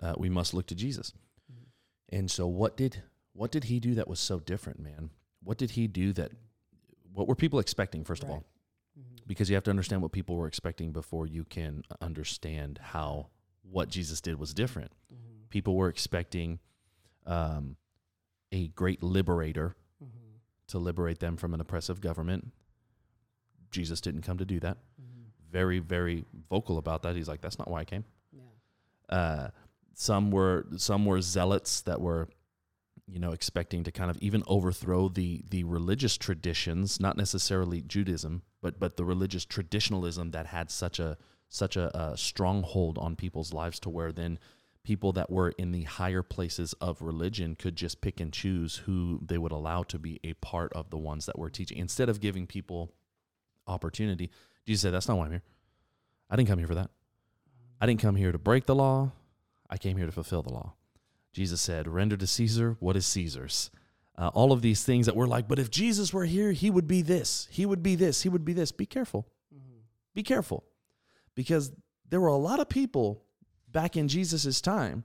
uh, 0.00 0.14
we 0.18 0.28
must 0.30 0.54
look 0.54 0.66
to 0.66 0.74
Jesus. 0.74 1.12
Mhm. 1.50 1.64
And 2.10 2.30
so, 2.30 2.46
what 2.46 2.76
did 2.76 3.02
what 3.32 3.50
did 3.50 3.64
he 3.64 3.78
do 3.80 3.94
that 3.94 4.08
was 4.08 4.20
so 4.20 4.40
different, 4.40 4.80
man? 4.80 5.10
What 5.42 5.58
did 5.58 5.72
he 5.72 5.86
do 5.86 6.12
that? 6.14 6.32
What 7.12 7.28
were 7.28 7.34
people 7.34 7.58
expecting? 7.58 8.04
First 8.04 8.22
of 8.22 8.28
Right. 8.28 8.36
all, 8.36 8.44
Mhm. 8.98 9.26
because 9.26 9.48
you 9.48 9.54
have 9.56 9.64
to 9.64 9.70
understand 9.70 10.02
what 10.02 10.12
people 10.12 10.36
were 10.36 10.46
expecting 10.46 10.92
before 10.92 11.26
you 11.26 11.44
can 11.44 11.82
understand 12.00 12.78
how 12.78 13.30
what 13.62 13.88
Jesus 13.88 14.20
did 14.20 14.34
was 14.38 14.52
different. 14.52 14.92
People 15.50 15.76
were 15.76 15.88
expecting 15.88 16.58
um, 17.26 17.76
a 18.52 18.68
great 18.68 19.02
liberator 19.02 19.76
Mm-hmm. 20.02 20.36
to 20.68 20.78
liberate 20.78 21.18
them 21.18 21.36
from 21.36 21.52
an 21.52 21.60
oppressive 21.60 22.00
government. 22.00 22.52
Jesus 23.70 24.00
didn't 24.00 24.22
come 24.22 24.38
to 24.38 24.46
do 24.46 24.58
that. 24.60 24.78
Mm-hmm. 24.98 25.52
Very, 25.52 25.78
very 25.78 26.24
vocal 26.48 26.78
about 26.78 27.02
that. 27.02 27.14
He's 27.16 27.28
like, 27.28 27.42
that's 27.42 27.58
not 27.58 27.68
why 27.68 27.80
I 27.80 27.84
came. 27.84 28.04
Yeah. 28.32 29.14
Uh, 29.14 29.50
some 29.92 30.30
were 30.30 30.66
some 30.76 31.04
were 31.04 31.20
zealots 31.20 31.82
that 31.82 32.00
were, 32.00 32.28
you 33.06 33.18
know, 33.18 33.32
expecting 33.32 33.84
to 33.84 33.92
kind 33.92 34.10
of 34.10 34.16
even 34.22 34.42
overthrow 34.46 35.10
the 35.10 35.42
the 35.50 35.64
religious 35.64 36.16
traditions, 36.16 36.98
not 36.98 37.18
necessarily 37.18 37.82
Judaism, 37.82 38.40
but 38.62 38.80
but 38.80 38.96
the 38.96 39.04
religious 39.04 39.44
traditionalism 39.44 40.30
that 40.30 40.46
had 40.46 40.70
such 40.70 40.98
a 40.98 41.18
such 41.50 41.76
a, 41.76 41.94
a 41.94 42.16
stronghold 42.16 42.96
on 42.96 43.16
people's 43.16 43.52
lives 43.52 43.78
to 43.80 43.90
where 43.90 44.12
then 44.12 44.38
people 44.82 45.12
that 45.12 45.30
were 45.30 45.50
in 45.50 45.72
the 45.72 45.82
higher 45.82 46.22
places 46.22 46.72
of 46.74 47.02
religion 47.02 47.54
could 47.54 47.76
just 47.76 48.00
pick 48.00 48.20
and 48.20 48.32
choose 48.32 48.76
who 48.76 49.20
they 49.22 49.38
would 49.38 49.52
allow 49.52 49.82
to 49.84 49.98
be 49.98 50.18
a 50.24 50.32
part 50.34 50.72
of 50.72 50.90
the 50.90 50.98
ones 50.98 51.26
that 51.26 51.38
were 51.38 51.50
teaching 51.50 51.78
instead 51.78 52.08
of 52.08 52.20
giving 52.20 52.46
people 52.46 52.92
opportunity. 53.66 54.30
Jesus 54.66 54.82
said, 54.82 54.94
That's 54.94 55.08
not 55.08 55.18
why 55.18 55.26
I'm 55.26 55.32
here. 55.32 55.42
I 56.30 56.36
didn't 56.36 56.48
come 56.48 56.58
here 56.58 56.68
for 56.68 56.74
that. 56.74 56.90
I 57.80 57.86
didn't 57.86 58.00
come 58.00 58.16
here 58.16 58.32
to 58.32 58.38
break 58.38 58.66
the 58.66 58.74
law. 58.74 59.12
I 59.68 59.76
came 59.76 59.96
here 59.96 60.06
to 60.06 60.12
fulfill 60.12 60.42
the 60.42 60.52
law. 60.52 60.74
Jesus 61.32 61.60
said, 61.60 61.86
Render 61.86 62.16
to 62.16 62.26
Caesar 62.26 62.76
what 62.80 62.96
is 62.96 63.06
Caesar's. 63.06 63.70
Uh, 64.18 64.28
all 64.34 64.52
of 64.52 64.60
these 64.60 64.84
things 64.84 65.06
that 65.06 65.16
we're 65.16 65.26
like, 65.26 65.48
but 65.48 65.58
if 65.58 65.70
Jesus 65.70 66.12
were 66.12 66.26
here, 66.26 66.52
he 66.52 66.68
would 66.68 66.86
be 66.86 67.00
this, 67.00 67.48
he 67.50 67.64
would 67.64 67.82
be 67.82 67.94
this, 67.94 68.22
he 68.22 68.28
would 68.28 68.44
be 68.44 68.52
this. 68.52 68.70
Be 68.70 68.84
careful. 68.84 69.26
Mm-hmm. 69.54 69.78
Be 70.14 70.22
careful. 70.22 70.64
Because 71.34 71.72
there 72.08 72.20
were 72.20 72.28
a 72.28 72.36
lot 72.36 72.60
of 72.60 72.68
people 72.68 73.22
back 73.72 73.96
in 73.96 74.08
Jesus' 74.08 74.60
time 74.60 75.04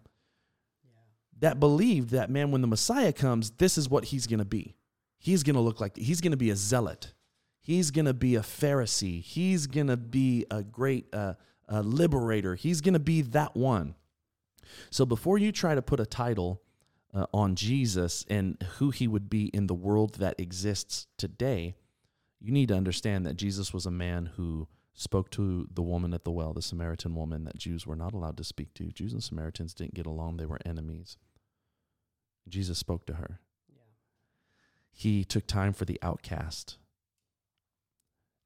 that 1.40 1.60
believed 1.60 2.12
that, 2.12 2.30
man, 2.30 2.52
when 2.52 2.62
the 2.62 2.68
Messiah 2.68 3.14
comes, 3.14 3.52
this 3.52 3.78
is 3.78 3.90
what 3.90 4.06
he's 4.06 4.28
going 4.28 4.40
to 4.40 4.46
be. 4.46 4.76
He's 5.18 5.44
going 5.44 5.56
to 5.56 5.62
look 5.62 5.82
like, 5.82 5.98
he's 5.98 6.22
going 6.22 6.32
to 6.32 6.38
be 6.38 6.50
a 6.50 6.56
zealot. 6.56 7.14
He's 7.62 7.92
going 7.92 8.06
to 8.06 8.14
be 8.14 8.36
a 8.36 8.42
Pharisee. 8.42 9.22
He's 9.22 9.66
going 9.68 9.88
to 9.88 9.98
be 9.98 10.46
a 10.52 10.62
great 10.62 11.08
uh, 11.14 11.34
uh, 11.72 11.82
liberator. 11.82 12.56
He's 12.56 12.80
going 12.82 12.94
to 12.94 13.00
be 13.00 13.24
that 13.24 13.56
one. 13.56 13.96
So 14.92 15.06
before 15.06 15.38
you 15.38 15.52
try 15.52 15.76
to 15.76 15.82
put 15.82 16.00
a 16.00 16.06
title 16.06 16.62
uh, 17.14 17.26
on 17.34 17.56
Jesus 17.56 18.24
and 18.30 18.62
who 18.78 18.92
he 18.92 19.08
would 19.08 19.30
be 19.30 19.46
in 19.46 19.68
the 19.68 19.74
world 19.74 20.16
that 20.16 20.40
exists 20.40 21.08
today, 21.18 21.76
you 22.40 22.52
need 22.52 22.68
to 22.68 22.76
understand 22.76 23.26
that 23.26 23.36
Jesus 23.36 23.74
was 23.74 23.86
a 23.86 23.92
man 23.92 24.28
who 24.36 24.68
spoke 24.96 25.30
to 25.32 25.68
the 25.72 25.82
woman 25.82 26.14
at 26.14 26.24
the 26.24 26.32
well, 26.32 26.54
the 26.54 26.62
Samaritan 26.62 27.16
woman 27.16 27.44
that 27.44 27.58
Jews 27.58 27.86
were 27.86 27.98
not 27.98 28.14
allowed 28.14 28.38
to 28.38 28.44
speak 28.44 28.74
to. 28.76 28.86
Jews 28.86 29.14
and 29.14 29.24
Samaritans 29.24 29.74
didn't 29.74 29.94
get 29.94 30.06
along, 30.06 30.38
they 30.38 30.46
were 30.46 30.60
enemies. 30.66 31.18
Jesus 32.48 32.78
spoke 32.78 33.06
to 33.08 33.14
her. 33.14 33.42
Yeah. 33.70 33.82
He 34.92 35.24
took 35.26 35.46
time 35.48 35.74
for 35.74 35.86
the 35.86 36.00
outcast. 36.02 36.78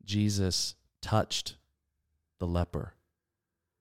Jesus 0.03 0.75
touched 1.01 1.57
the 2.39 2.47
leper, 2.47 2.95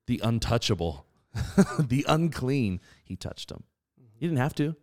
the 0.06 0.20
untouchable, 0.22 1.06
the 1.78 2.04
unclean. 2.06 2.80
He 3.02 3.16
touched 3.16 3.50
him. 3.50 3.62
He 4.18 4.26
didn't 4.26 4.38
have 4.38 4.54
to. 4.56 4.76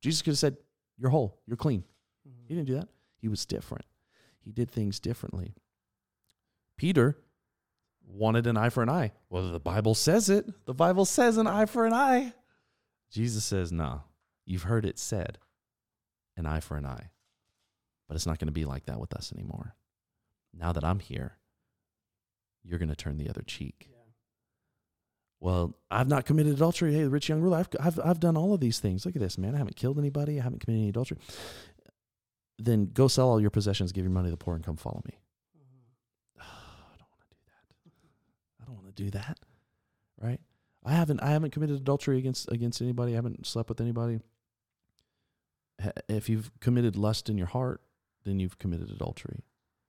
Jesus 0.00 0.20
could 0.20 0.32
have 0.32 0.38
said, 0.38 0.56
You're 0.98 1.10
whole, 1.10 1.38
you're 1.46 1.56
clean. 1.56 1.84
Mm-hmm. 2.28 2.46
He 2.48 2.54
didn't 2.54 2.66
do 2.66 2.74
that. 2.74 2.88
He 3.18 3.28
was 3.28 3.46
different. 3.46 3.84
He 4.40 4.50
did 4.50 4.70
things 4.70 4.98
differently. 4.98 5.54
Peter 6.76 7.16
wanted 8.12 8.46
an 8.46 8.56
eye 8.56 8.70
for 8.70 8.82
an 8.82 8.88
eye. 8.88 9.12
Well, 9.28 9.50
the 9.50 9.60
Bible 9.60 9.94
says 9.94 10.28
it. 10.28 10.46
The 10.66 10.74
Bible 10.74 11.04
says 11.04 11.36
an 11.36 11.46
eye 11.46 11.66
for 11.66 11.86
an 11.86 11.92
eye. 11.92 12.32
Jesus 13.10 13.44
says, 13.44 13.72
No, 13.72 14.02
you've 14.46 14.64
heard 14.64 14.84
it 14.84 14.98
said, 14.98 15.38
an 16.36 16.46
eye 16.46 16.60
for 16.60 16.76
an 16.76 16.86
eye. 16.86 17.10
But 18.08 18.16
it's 18.16 18.26
not 18.26 18.38
going 18.38 18.48
to 18.48 18.52
be 18.52 18.64
like 18.64 18.86
that 18.86 19.00
with 19.00 19.14
us 19.14 19.32
anymore. 19.32 19.76
Now 20.52 20.72
that 20.72 20.84
I'm 20.84 20.98
here, 20.98 21.36
you're 22.64 22.78
going 22.78 22.88
to 22.88 22.96
turn 22.96 23.18
the 23.18 23.28
other 23.28 23.42
cheek. 23.42 23.86
Yeah. 23.88 23.96
Well, 25.38 25.76
I've 25.90 26.08
not 26.08 26.26
committed 26.26 26.52
adultery. 26.52 26.92
Hey, 26.92 27.04
the 27.04 27.10
rich 27.10 27.28
young 27.28 27.40
ruler, 27.40 27.58
I've, 27.58 27.68
I've, 27.78 28.00
I've 28.04 28.20
done 28.20 28.36
all 28.36 28.52
of 28.52 28.60
these 28.60 28.78
things. 28.78 29.06
Look 29.06 29.16
at 29.16 29.22
this, 29.22 29.38
man. 29.38 29.54
I 29.54 29.58
haven't 29.58 29.76
killed 29.76 29.98
anybody. 29.98 30.38
I 30.38 30.42
haven't 30.42 30.58
committed 30.58 30.80
any 30.80 30.88
adultery. 30.90 31.18
Then 32.58 32.90
go 32.92 33.08
sell 33.08 33.28
all 33.28 33.40
your 33.40 33.50
possessions, 33.50 33.92
give 33.92 34.04
your 34.04 34.12
money 34.12 34.26
to 34.26 34.32
the 34.32 34.36
poor, 34.36 34.54
and 34.54 34.64
come 34.64 34.76
follow 34.76 35.02
me. 35.06 35.18
Mm-hmm. 35.56 36.42
I 36.42 37.04
don't 37.06 37.08
want 37.08 37.22
to 37.22 37.30
do 37.30 37.36
that. 37.46 37.62
I 38.60 38.64
don't 38.66 38.74
want 38.74 38.86
to 38.88 38.89
do 39.04 39.10
that. 39.10 39.38
Right? 40.20 40.40
I 40.84 40.92
haven't 40.92 41.20
I 41.22 41.30
haven't 41.30 41.50
committed 41.50 41.76
adultery 41.76 42.18
against 42.18 42.50
against 42.50 42.80
anybody. 42.80 43.12
I 43.12 43.16
haven't 43.16 43.46
slept 43.46 43.68
with 43.68 43.80
anybody. 43.80 44.20
If 46.08 46.28
you've 46.28 46.50
committed 46.60 46.96
lust 46.96 47.28
in 47.30 47.38
your 47.38 47.46
heart, 47.46 47.80
then 48.24 48.38
you've 48.38 48.58
committed 48.58 48.90
adultery. 48.90 49.40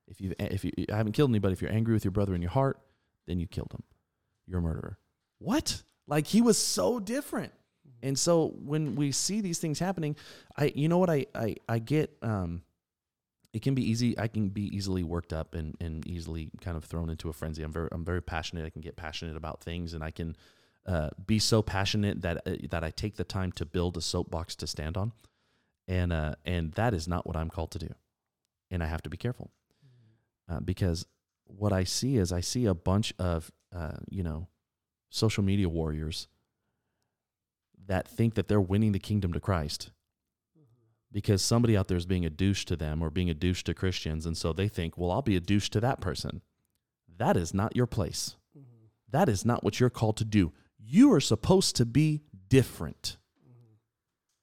If 0.08 0.22
you 0.22 0.34
if 0.40 0.64
you 0.64 0.72
I 0.92 0.98
haven't 0.98 1.14
killed 1.14 1.32
anybody, 1.32 1.54
if 1.54 1.62
you're 1.62 1.72
angry 1.72 1.94
with 1.94 2.06
your 2.06 2.12
brother 2.12 2.36
in 2.36 2.42
your 2.42 2.52
heart, 2.52 2.80
then 3.28 3.40
you 3.40 3.48
killed 3.48 3.72
him. 3.74 3.84
You're 4.48 4.60
a 4.60 4.62
murderer. 4.62 4.98
What? 5.40 5.84
Like 6.08 6.28
he 6.28 6.42
was 6.42 6.58
so 6.58 7.00
different. 7.00 7.54
And 8.04 8.18
so 8.18 8.54
when 8.64 8.96
we 8.96 9.12
see 9.12 9.42
these 9.42 9.60
things 9.60 9.80
happening, 9.80 10.16
I 10.58 10.72
you 10.76 10.88
know 10.88 10.98
what 10.98 11.10
I 11.10 11.26
I, 11.36 11.56
I 11.68 11.80
get 11.80 12.18
um 12.22 12.64
it 13.54 13.62
can 13.62 13.76
be 13.76 13.90
easy 13.90 14.18
I 14.18 14.28
can 14.28 14.50
be 14.50 14.76
easily 14.76 15.04
worked 15.04 15.34
up 15.34 15.56
and, 15.56 15.76
and 15.80 16.06
easily 16.08 16.52
kind 16.62 16.78
of 16.78 16.86
thrown 16.86 17.10
into 17.10 17.30
a 17.30 17.34
frenzy. 17.34 17.64
I'm 17.64 17.72
very 17.72 17.90
I'm 17.92 18.06
very 18.06 18.22
passionate. 18.22 18.66
I 18.66 18.70
can 18.70 18.82
get 18.82 18.96
passionate 18.96 19.36
about 19.36 19.62
things 19.62 19.94
and 19.94 20.04
I 20.04 20.12
can 20.12 20.36
uh, 20.86 21.10
be 21.26 21.38
so 21.38 21.62
passionate 21.62 22.22
that 22.22 22.38
uh, 22.48 22.56
that 22.70 22.84
I 22.84 22.92
take 22.92 23.16
the 23.16 23.24
time 23.24 23.52
to 23.54 23.66
build 23.66 23.98
a 23.98 24.02
soapbox 24.02 24.56
to 24.58 24.68
stand 24.68 24.98
on. 24.98 25.12
And 25.88 26.14
uh, 26.14 26.36
and 26.46 26.72
that 26.74 26.94
is 26.94 27.08
not 27.08 27.28
what 27.28 27.36
I'm 27.36 27.50
called 27.50 27.72
to 27.72 27.80
do. 27.80 27.94
And 28.70 28.82
I 28.82 28.88
have 28.88 29.02
to 29.04 29.10
be 29.10 29.18
careful. 29.18 29.52
Uh, 30.50 30.60
because 30.60 31.06
what 31.46 31.74
I 31.74 31.84
see 31.84 32.18
is 32.18 32.32
I 32.32 32.42
see 32.42 32.66
a 32.66 32.74
bunch 32.74 33.14
of 33.20 33.52
uh, 33.76 33.98
you 34.10 34.24
know 34.24 34.48
social 35.10 35.44
media 35.44 35.68
warriors 35.68 36.28
that 37.88 38.08
think 38.08 38.36
that 38.36 38.48
they're 38.48 38.62
winning 38.62 38.94
the 38.94 39.00
kingdom 39.00 39.34
to 39.34 39.40
Christ 39.40 39.92
because 41.12 41.42
somebody 41.42 41.76
out 41.76 41.88
there 41.88 41.98
is 41.98 42.06
being 42.06 42.26
a 42.26 42.30
douche 42.30 42.66
to 42.66 42.76
them 42.76 43.02
or 43.02 43.10
being 43.10 43.30
a 43.30 43.34
douche 43.34 43.64
to 43.64 43.74
Christians. 43.74 44.26
And 44.26 44.38
so 44.38 44.54
they 44.54 44.68
think, 44.68 44.98
well, 44.98 45.12
I'll 45.12 45.22
be 45.22 45.36
a 45.36 45.42
douche 45.42 45.70
to 45.70 45.80
that 45.82 46.02
person. 46.02 46.42
That 47.18 47.38
is 47.38 47.54
not 47.54 47.76
your 47.76 47.88
place. 47.88 48.36
Mm-hmm. 48.58 48.86
That 49.12 49.30
is 49.30 49.46
not 49.46 49.64
what 49.64 49.80
you're 49.80 49.90
called 49.90 50.18
to 50.18 50.26
do. 50.26 50.54
You 50.80 51.12
are 51.14 51.20
supposed 51.20 51.76
to 51.76 51.86
be 51.86 52.22
different. 52.50 53.18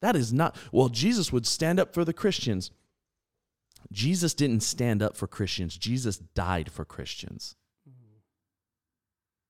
That 0.01 0.15
is 0.15 0.33
not, 0.33 0.57
well, 0.71 0.89
Jesus 0.89 1.33
would 1.33 1.47
stand 1.47 1.81
up 1.81 1.93
for 1.93 2.05
the 2.05 2.13
Christians. 2.13 2.71
Jesus 3.91 4.35
didn't 4.35 4.61
stand 4.63 5.03
up 5.03 5.17
for 5.17 5.27
Christians, 5.27 5.77
Jesus 5.77 6.19
died 6.19 6.71
for 6.71 6.85
Christians. 6.85 7.57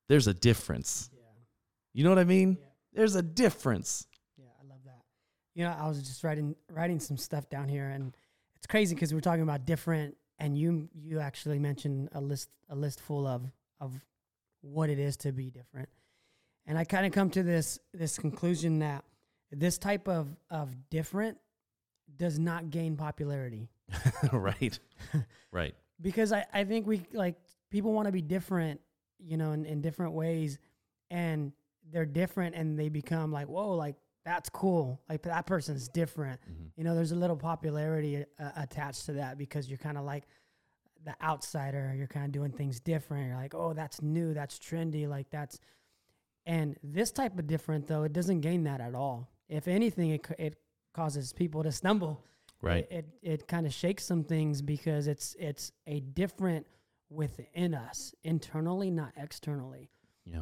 There's 0.09 0.27
a 0.27 0.35
difference. 0.35 1.11
Yeah. 1.13 1.21
You 1.93 2.05
know 2.05 2.11
what 2.11 2.19
I 2.19 2.25
mean? 2.25 2.57
Yeah. 2.59 2.67
There's 2.95 3.15
a 3.15 3.23
difference. 3.23 4.07
Yeah, 4.39 4.47
I 4.59 4.67
love 4.67 4.81
that. 4.87 5.03
You 5.59 5.65
know, 5.65 5.75
I 5.77 5.89
was 5.89 6.01
just 6.01 6.23
writing 6.23 6.55
writing 6.71 7.01
some 7.01 7.17
stuff 7.17 7.51
down 7.51 7.69
here, 7.69 7.89
and 7.89 8.15
it's 8.55 8.69
crazy 8.69 8.95
because 8.95 9.13
we're 9.13 9.19
talking 9.19 9.43
about 9.43 9.67
different, 9.67 10.17
and 10.39 10.57
you 10.57 10.89
you 10.95 11.19
actually 11.19 11.59
mentioned 11.59 12.11
a 12.13 12.21
list 12.21 12.49
a 12.69 12.77
list 12.77 13.01
full 13.01 13.27
of 13.27 13.43
of 13.81 13.93
what 14.61 14.89
it 14.89 15.01
is 15.01 15.17
to 15.17 15.33
be 15.33 15.51
different, 15.51 15.89
and 16.65 16.79
I 16.79 16.85
kind 16.85 17.07
of 17.07 17.11
come 17.11 17.29
to 17.31 17.43
this 17.43 17.81
this 17.93 18.21
conclusion 18.21 18.79
that 18.79 19.03
this 19.51 19.79
type 19.79 20.07
of 20.07 20.29
of 20.49 20.73
different 20.91 21.39
does 22.17 22.39
not 22.39 22.71
gain 22.71 22.97
popularity 22.97 23.69
right. 24.33 24.79
right. 25.51 25.75
because 26.01 26.33
I, 26.33 26.47
I 26.53 26.63
think 26.63 26.87
we 26.87 27.05
like 27.13 27.35
people 27.69 27.93
want 27.93 28.07
to 28.07 28.13
be 28.13 28.23
different, 28.23 28.81
you 29.19 29.37
know, 29.37 29.51
in, 29.51 29.65
in 29.65 29.81
different 29.81 30.13
ways, 30.13 30.57
and 31.11 31.51
they're 31.91 32.07
different, 32.07 32.55
and 32.55 32.79
they 32.79 32.91
become 32.91 33.33
like, 33.33 33.49
whoa, 33.49 33.73
like 33.73 33.97
that's 34.29 34.49
cool, 34.51 35.01
like 35.09 35.23
that 35.23 35.47
person's 35.47 35.89
different. 35.89 36.41
Mhm. 36.43 36.71
You 36.77 36.85
know, 36.85 36.95
there's 36.95 37.13
a 37.13 37.17
little 37.17 37.37
popularity 37.37 38.25
uh, 38.39 38.51
attached 38.57 39.07
to 39.07 39.13
that 39.15 39.39
because 39.39 39.69
you're 39.69 39.79
kind 39.79 39.97
of 39.99 40.05
like 40.05 40.25
the 41.05 41.15
outsider. 41.23 41.95
You're 41.97 42.07
kind 42.09 42.27
of 42.27 42.33
doing 42.33 42.53
things 42.53 42.81
different. 42.81 43.29
You're 43.29 43.37
like, 43.37 43.55
oh, 43.55 43.73
that's 43.73 44.03
new, 44.03 44.35
that's 44.35 44.59
trendy, 44.59 45.09
like 45.09 45.31
that's. 45.31 45.59
And 46.47 46.77
this 46.83 47.11
type 47.11 47.39
of 47.39 47.47
different 47.47 47.87
though, 47.87 48.05
it 48.05 48.13
doesn't 48.13 48.41
gain 48.41 48.65
that 48.65 48.81
at 48.81 48.95
all. 48.95 49.29
If 49.49 49.67
anything, 49.69 50.11
it 50.11 50.27
it 50.39 50.55
causes 50.93 51.33
people 51.33 51.63
to 51.63 51.71
stumble 51.73 52.25
Right. 52.61 52.87
it 52.91 53.07
it, 53.23 53.33
it 53.43 53.49
kind 53.49 53.67
of 53.67 53.73
shakes 53.73 54.05
some 54.05 54.25
things 54.25 54.63
because 54.63 55.07
it's 55.07 55.37
it's 55.39 55.71
a 55.87 56.01
different 56.01 56.67
within 57.09 57.73
us 57.75 58.15
internally 58.25 58.91
not 58.91 59.13
externally 59.17 59.89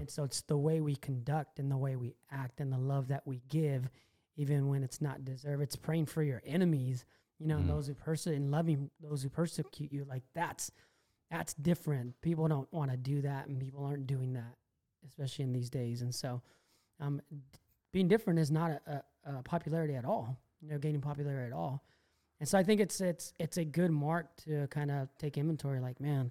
And 0.01 0.11
so 0.11 0.25
it's 0.25 0.43
the 0.43 0.57
way 0.57 0.81
we 0.81 0.97
conduct 0.97 1.59
and 1.59 1.71
the 1.71 1.77
way 1.77 1.97
we 1.97 2.15
act 2.31 2.61
and 2.61 2.73
the 2.73 2.79
love 2.79 3.09
that 3.09 3.27
we 3.27 3.43
give 3.49 3.89
even 4.37 4.69
when 4.69 4.83
it's 4.83 5.01
not 5.01 5.25
deserved 5.25 5.63
it's 5.63 5.77
praying 5.77 6.07
for 6.07 6.23
your 6.23 6.43
enemies 6.45 7.05
you 7.39 7.47
know 7.47 7.59
Mhm. 7.59 7.69
those 7.69 7.87
who 7.87 7.95
persecute 7.95 8.37
and 8.37 8.51
loving 8.51 8.91
those 9.01 9.23
who 9.23 9.29
persecute 9.31 9.91
you 9.93 10.05
like 10.05 10.23
that's 10.35 10.71
that's 11.31 11.55
different 11.55 12.21
people 12.21 12.47
don't 12.49 12.71
want 12.73 12.91
to 12.91 12.97
do 12.97 13.23
that 13.23 13.47
and 13.47 13.59
people 13.59 13.83
aren't 13.85 14.07
doing 14.07 14.35
that 14.35 14.57
especially 15.07 15.45
in 15.45 15.53
these 15.53 15.71
days 15.71 16.03
and 16.03 16.15
so 16.15 16.43
um 17.01 17.21
being 17.93 18.09
different 18.09 18.39
is 18.39 18.51
not 18.51 18.71
a, 18.73 19.03
a, 19.27 19.31
uh, 19.39 19.43
popularity 19.43 19.95
at 19.95 20.05
all. 20.05 20.37
You 20.61 20.69
know, 20.69 20.79
gaining 20.79 21.01
popularity 21.01 21.47
at 21.47 21.57
all. 21.57 21.83
And 22.41 22.49
so 22.49 22.59
I 22.59 22.63
think 22.63 22.81
it's 22.81 23.01
it's 23.01 23.33
it's 23.39 23.57
a 23.57 23.65
good 23.65 23.91
mark 23.91 24.37
to 24.45 24.67
kind 24.69 24.91
of 24.91 25.09
take 25.19 25.39
inventory. 25.39 25.81
Like, 25.81 25.99
man, 26.01 26.31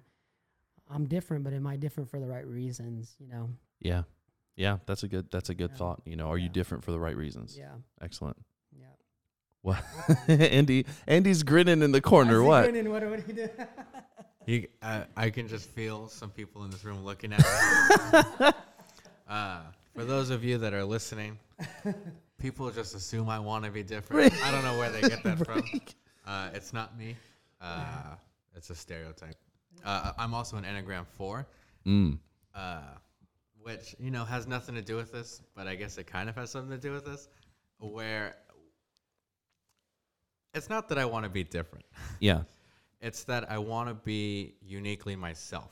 I'm 0.90 1.06
different, 1.06 1.44
but 1.44 1.52
am 1.52 1.66
I 1.66 1.76
different 1.76 2.10
for 2.10 2.20
the 2.20 2.26
right 2.26 2.46
reasons? 2.46 3.14
You 3.18 3.28
know. 3.28 3.50
Yeah. 3.80 4.02
Yeah, 4.56 4.78
that's 4.86 5.02
a 5.02 5.08
good 5.08 5.30
that's 5.30 5.50
a 5.50 5.54
good 5.54 5.70
Yeah. 5.72 5.76
thought. 5.76 6.02
You 6.06 6.16
know, 6.16 6.30
are 6.30 6.38
you 6.38 6.48
different 6.48 6.84
for 6.84 6.92
the 6.92 6.98
right 7.00 7.16
reasons? 7.16 7.56
Yeah. 7.58 7.72
Excellent. 8.00 8.36
Yeah. 8.78 8.86
What 9.62 9.84
Andy 10.28 10.86
Andy's 11.06 11.42
grinning 11.42 11.82
in 11.82 11.92
the 11.92 12.00
corner. 12.00 12.42
What? 12.42 12.72
What, 12.72 12.84
what 12.86 13.26
do 13.26 13.34
you 13.34 13.46
do? 13.46 13.48
You, 14.46 14.68
I, 14.80 15.04
I 15.16 15.30
can 15.30 15.48
just 15.48 15.68
feel 15.70 16.08
some 16.08 16.30
people 16.30 16.64
in 16.64 16.70
this 16.70 16.84
room 16.84 17.04
looking 17.04 17.32
at 17.32 17.40
me. 17.40 18.46
uh, 19.28 19.62
for 19.92 20.04
those 20.04 20.30
of 20.30 20.44
you 20.44 20.56
that 20.58 20.72
are 20.72 20.84
listening, 20.84 21.36
people 22.38 22.70
just 22.70 22.94
assume 22.94 23.28
I 23.28 23.40
want 23.40 23.64
to 23.64 23.72
be 23.72 23.82
different. 23.82 24.32
I 24.44 24.52
don't 24.52 24.62
know 24.62 24.78
where 24.78 24.90
they 24.90 25.00
get 25.00 25.22
that 25.24 25.44
from. 25.44 25.62
Uh, 26.26 26.48
it's 26.54 26.72
not 26.72 26.98
me. 26.98 27.14
Uh, 27.60 28.16
it's 28.56 28.70
a 28.70 28.74
stereotype. 28.74 29.36
Uh, 29.84 30.12
I'm 30.18 30.34
also 30.34 30.56
an 30.56 30.64
Enneagram 30.64 31.06
4, 31.06 31.46
Mm. 31.86 32.18
uh, 32.54 32.80
which, 33.62 33.94
you 34.00 34.10
know, 34.10 34.24
has 34.24 34.46
nothing 34.46 34.74
to 34.74 34.82
do 34.82 34.96
with 34.96 35.12
this, 35.12 35.42
but 35.54 35.66
I 35.68 35.74
guess 35.76 35.98
it 35.98 36.06
kind 36.06 36.28
of 36.28 36.34
has 36.36 36.50
something 36.50 36.70
to 36.70 36.78
do 36.80 36.92
with 36.92 37.04
this, 37.04 37.28
where 37.78 38.36
it's 40.54 40.68
not 40.68 40.88
that 40.88 40.98
I 40.98 41.04
want 41.04 41.24
to 41.24 41.30
be 41.30 41.44
different. 41.44 41.84
Yeah. 42.20 42.42
It's 43.02 43.24
that 43.24 43.50
I 43.50 43.58
want 43.58 43.90
to 43.90 43.94
be 43.94 44.54
uniquely 44.62 45.16
myself. 45.16 45.70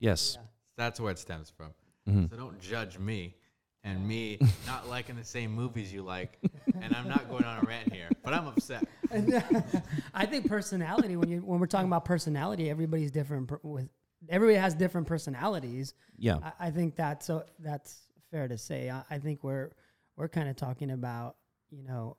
Yes. 0.00 0.38
Yeah. 0.40 0.46
That's 0.78 0.98
where 0.98 1.12
it 1.12 1.18
stems 1.18 1.50
from. 1.50 1.74
Mhm. 2.08 2.30
So 2.30 2.36
don't 2.36 2.58
judge 2.60 2.98
me 2.98 3.36
and 3.84 4.08
me 4.08 4.38
not 4.66 4.88
liking 4.88 5.14
the 5.16 5.24
same 5.24 5.52
movies 5.52 5.92
you 5.92 6.02
like. 6.02 6.38
And 6.80 6.96
I'm 6.96 7.06
not 7.06 7.28
going 7.28 7.44
on 7.44 7.62
a 7.62 7.66
rant 7.68 7.92
here, 7.92 8.08
but 8.24 8.32
I'm 8.32 8.46
upset. 8.48 8.84
I 10.14 10.26
think 10.26 10.48
personality 10.48 11.16
when 11.16 11.28
you 11.28 11.38
when 11.40 11.60
we're 11.60 11.66
talking 11.66 11.86
about 11.88 12.04
personality, 12.04 12.70
everybody's 12.70 13.10
different 13.10 13.48
per, 13.48 13.58
with 13.62 13.88
everybody 14.28 14.58
has 14.58 14.74
different 14.74 15.06
personalities. 15.06 15.94
Yeah. 16.18 16.38
I, 16.42 16.68
I 16.68 16.70
think 16.70 16.96
that's 16.96 17.26
so 17.26 17.44
that's 17.58 18.00
fair 18.30 18.48
to 18.48 18.58
say. 18.58 18.90
I, 18.90 19.02
I 19.10 19.18
think 19.18 19.42
we're 19.42 19.70
we're 20.16 20.28
kind 20.28 20.48
of 20.48 20.56
talking 20.56 20.90
about 20.90 21.36
you 21.70 21.82
know 21.82 22.16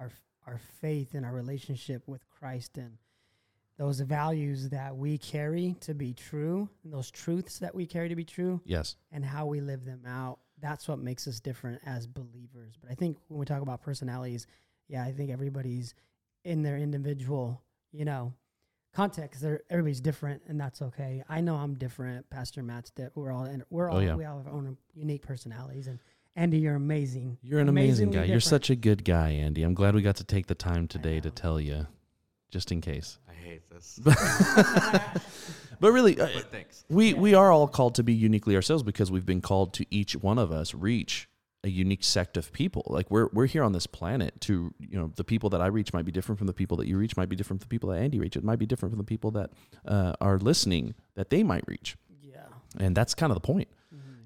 our 0.00 0.10
our 0.46 0.60
faith 0.80 1.14
and 1.14 1.24
our 1.26 1.32
relationship 1.32 2.02
with 2.06 2.28
Christ 2.30 2.78
and 2.78 2.98
those 3.78 4.00
values 4.00 4.70
that 4.70 4.96
we 4.96 5.18
carry 5.18 5.76
to 5.80 5.92
be 5.92 6.14
true, 6.14 6.66
and 6.82 6.90
those 6.92 7.10
truths 7.10 7.58
that 7.58 7.74
we 7.74 7.84
carry 7.84 8.08
to 8.08 8.16
be 8.16 8.24
true, 8.24 8.58
Yes. 8.64 8.96
and 9.12 9.22
how 9.22 9.44
we 9.44 9.60
live 9.60 9.84
them 9.84 10.00
out. 10.06 10.38
That's 10.62 10.88
what 10.88 10.98
makes 10.98 11.28
us 11.28 11.40
different 11.40 11.82
as 11.84 12.06
believers. 12.06 12.78
But 12.80 12.90
I 12.90 12.94
think 12.94 13.18
when 13.28 13.38
we 13.38 13.44
talk 13.44 13.60
about 13.60 13.82
personalities, 13.82 14.46
yeah, 14.88 15.04
I 15.04 15.12
think 15.12 15.30
everybody's 15.30 15.94
in 16.46 16.62
their 16.62 16.76
individual, 16.78 17.60
you 17.92 18.04
know, 18.04 18.32
context. 18.94 19.42
They're 19.42 19.62
everybody's 19.68 20.00
different, 20.00 20.42
and 20.48 20.58
that's 20.60 20.80
okay. 20.80 21.22
I 21.28 21.40
know 21.40 21.56
I'm 21.56 21.74
different. 21.74 22.28
Pastor 22.30 22.62
Matt's 22.62 22.90
di- 22.90 23.08
we're 23.14 23.32
all 23.32 23.44
in, 23.44 23.62
we're 23.70 23.90
all 23.90 23.98
Oh, 23.98 24.00
yeah. 24.00 24.14
we 24.14 24.24
all 24.24 24.38
have 24.38 24.46
our 24.46 24.52
own 24.52 24.76
unique 24.94 25.22
personalities. 25.22 25.86
And 25.88 25.98
Andy, 26.36 26.58
you're 26.58 26.74
amazing. 26.76 27.38
You're 27.42 27.60
an 27.60 27.68
amazing 27.68 28.08
Amazingly 28.08 28.26
guy. 28.28 28.32
You're 28.32 28.40
such 28.40 28.70
a 28.70 28.76
good 28.76 29.04
guy, 29.04 29.30
Andy. 29.30 29.62
I'm 29.62 29.74
glad 29.74 29.94
we 29.94 30.02
got 30.02 30.16
to 30.16 30.24
take 30.24 30.46
the 30.46 30.54
time 30.54 30.86
today 30.88 31.18
to 31.20 31.30
tell 31.30 31.58
you, 31.60 31.86
just 32.50 32.70
in 32.72 32.80
case. 32.80 33.18
I 33.28 33.32
hate 33.34 33.68
this. 33.70 34.00
But 35.78 35.92
really, 35.92 36.18
uh, 36.18 36.28
But 36.34 36.50
thanks. 36.50 36.86
we 36.88 37.12
we 37.12 37.34
are 37.34 37.50
all 37.52 37.68
called 37.68 37.96
to 37.96 38.02
be 38.02 38.14
uniquely 38.14 38.56
ourselves 38.56 38.82
because 38.82 39.10
we've 39.10 39.26
been 39.26 39.42
called 39.42 39.74
to 39.74 39.84
each 39.90 40.16
one 40.16 40.38
of 40.38 40.50
us 40.50 40.72
reach 40.72 41.28
a 41.64 41.68
unique 41.68 42.04
sect 42.04 42.36
of 42.36 42.52
people. 42.52 42.82
Like 42.86 43.10
we're 43.10 43.28
we're 43.32 43.46
here 43.46 43.62
on 43.64 43.72
this 43.72 43.86
planet 43.86 44.40
to 44.42 44.72
you 44.78 44.98
know 44.98 45.10
the 45.16 45.24
people 45.24 45.50
that 45.50 45.60
I 45.60 45.66
reach 45.66 45.92
might 45.92 46.04
be 46.04 46.12
different 46.12 46.38
from 46.38 46.46
the 46.46 46.52
people 46.52 46.76
that 46.78 46.86
you 46.86 46.96
reach, 46.96 47.16
might 47.16 47.28
be 47.28 47.36
different 47.36 47.60
from 47.60 47.66
the 47.68 47.72
people 47.74 47.88
that 47.90 47.98
Andy 48.00 48.18
reach. 48.20 48.36
It 48.36 48.44
might 48.44 48.58
be 48.58 48.66
different 48.66 48.92
from 48.92 48.98
the 48.98 49.04
people 49.04 49.30
that 49.32 49.50
uh, 49.86 50.12
are 50.20 50.38
listening 50.38 50.94
that 51.14 51.30
they 51.30 51.42
might 51.42 51.64
reach, 51.66 51.96
Yeah. 52.22 52.46
and 52.78 52.96
that's 52.96 53.14
kind 53.14 53.30
of 53.30 53.34
the 53.36 53.40
point. 53.46 53.68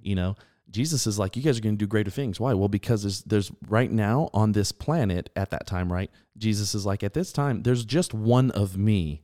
You 0.02 0.14
know, 0.14 0.34
Jesus 0.70 1.06
is 1.06 1.18
like, 1.18 1.36
you 1.36 1.42
guys 1.42 1.58
are 1.58 1.60
going 1.60 1.74
to 1.74 1.78
do 1.78 1.86
greater 1.86 2.10
things. 2.10 2.40
Why? 2.40 2.54
Well, 2.54 2.68
because 2.68 3.02
there's 3.02 3.22
there's 3.24 3.52
right 3.68 3.90
now 3.92 4.30
on 4.32 4.52
this 4.52 4.72
planet 4.72 5.28
at 5.36 5.50
that 5.50 5.66
time, 5.66 5.92
right? 5.92 6.10
Jesus 6.38 6.74
is 6.74 6.86
like, 6.86 7.02
at 7.02 7.12
this 7.12 7.32
time, 7.32 7.62
there's 7.64 7.84
just 7.84 8.14
one 8.14 8.50
of 8.52 8.78
me 8.78 9.20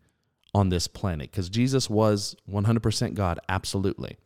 on 0.55 0.69
this 0.69 0.87
planet 0.87 1.31
because 1.31 1.49
Jesus 1.49 1.89
was 1.89 2.37
100% 2.51 3.15
God, 3.15 3.39
absolutely. 3.49 4.17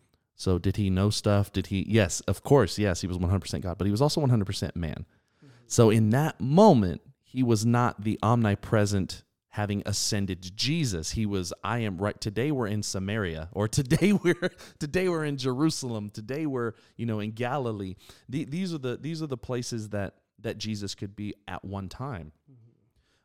So 0.40 0.58
did 0.58 0.78
he 0.78 0.88
know 0.88 1.10
stuff? 1.10 1.52
Did 1.52 1.66
he? 1.66 1.84
Yes, 1.86 2.20
of 2.20 2.42
course. 2.42 2.78
Yes, 2.78 3.02
he 3.02 3.06
was 3.06 3.18
100% 3.18 3.60
God, 3.60 3.76
but 3.76 3.84
he 3.84 3.90
was 3.90 4.00
also 4.00 4.22
100% 4.22 4.74
man. 4.74 5.04
Mm-hmm. 5.44 5.48
So 5.66 5.90
in 5.90 6.08
that 6.10 6.40
moment, 6.40 7.02
he 7.22 7.42
was 7.42 7.66
not 7.66 8.02
the 8.04 8.18
omnipresent 8.22 9.22
having 9.50 9.82
ascended 9.84 10.56
Jesus. 10.56 11.10
He 11.10 11.26
was 11.26 11.52
I 11.62 11.80
am 11.80 11.98
right 11.98 12.18
today 12.18 12.52
we're 12.52 12.68
in 12.68 12.82
Samaria 12.82 13.50
or 13.52 13.68
today 13.68 14.12
we're 14.24 14.50
today 14.78 15.10
we're 15.10 15.26
in 15.26 15.36
Jerusalem. 15.36 16.08
Today 16.08 16.46
we're, 16.46 16.72
you 16.96 17.04
know, 17.04 17.20
in 17.20 17.32
Galilee. 17.32 17.96
The, 18.30 18.46
these 18.46 18.72
are 18.72 18.78
the 18.78 18.96
these 18.96 19.20
are 19.20 19.26
the 19.26 19.36
places 19.36 19.90
that 19.90 20.14
that 20.38 20.56
Jesus 20.56 20.94
could 20.94 21.14
be 21.14 21.34
at 21.48 21.66
one 21.66 21.90
time. 21.90 22.32
Mm-hmm. 22.50 22.70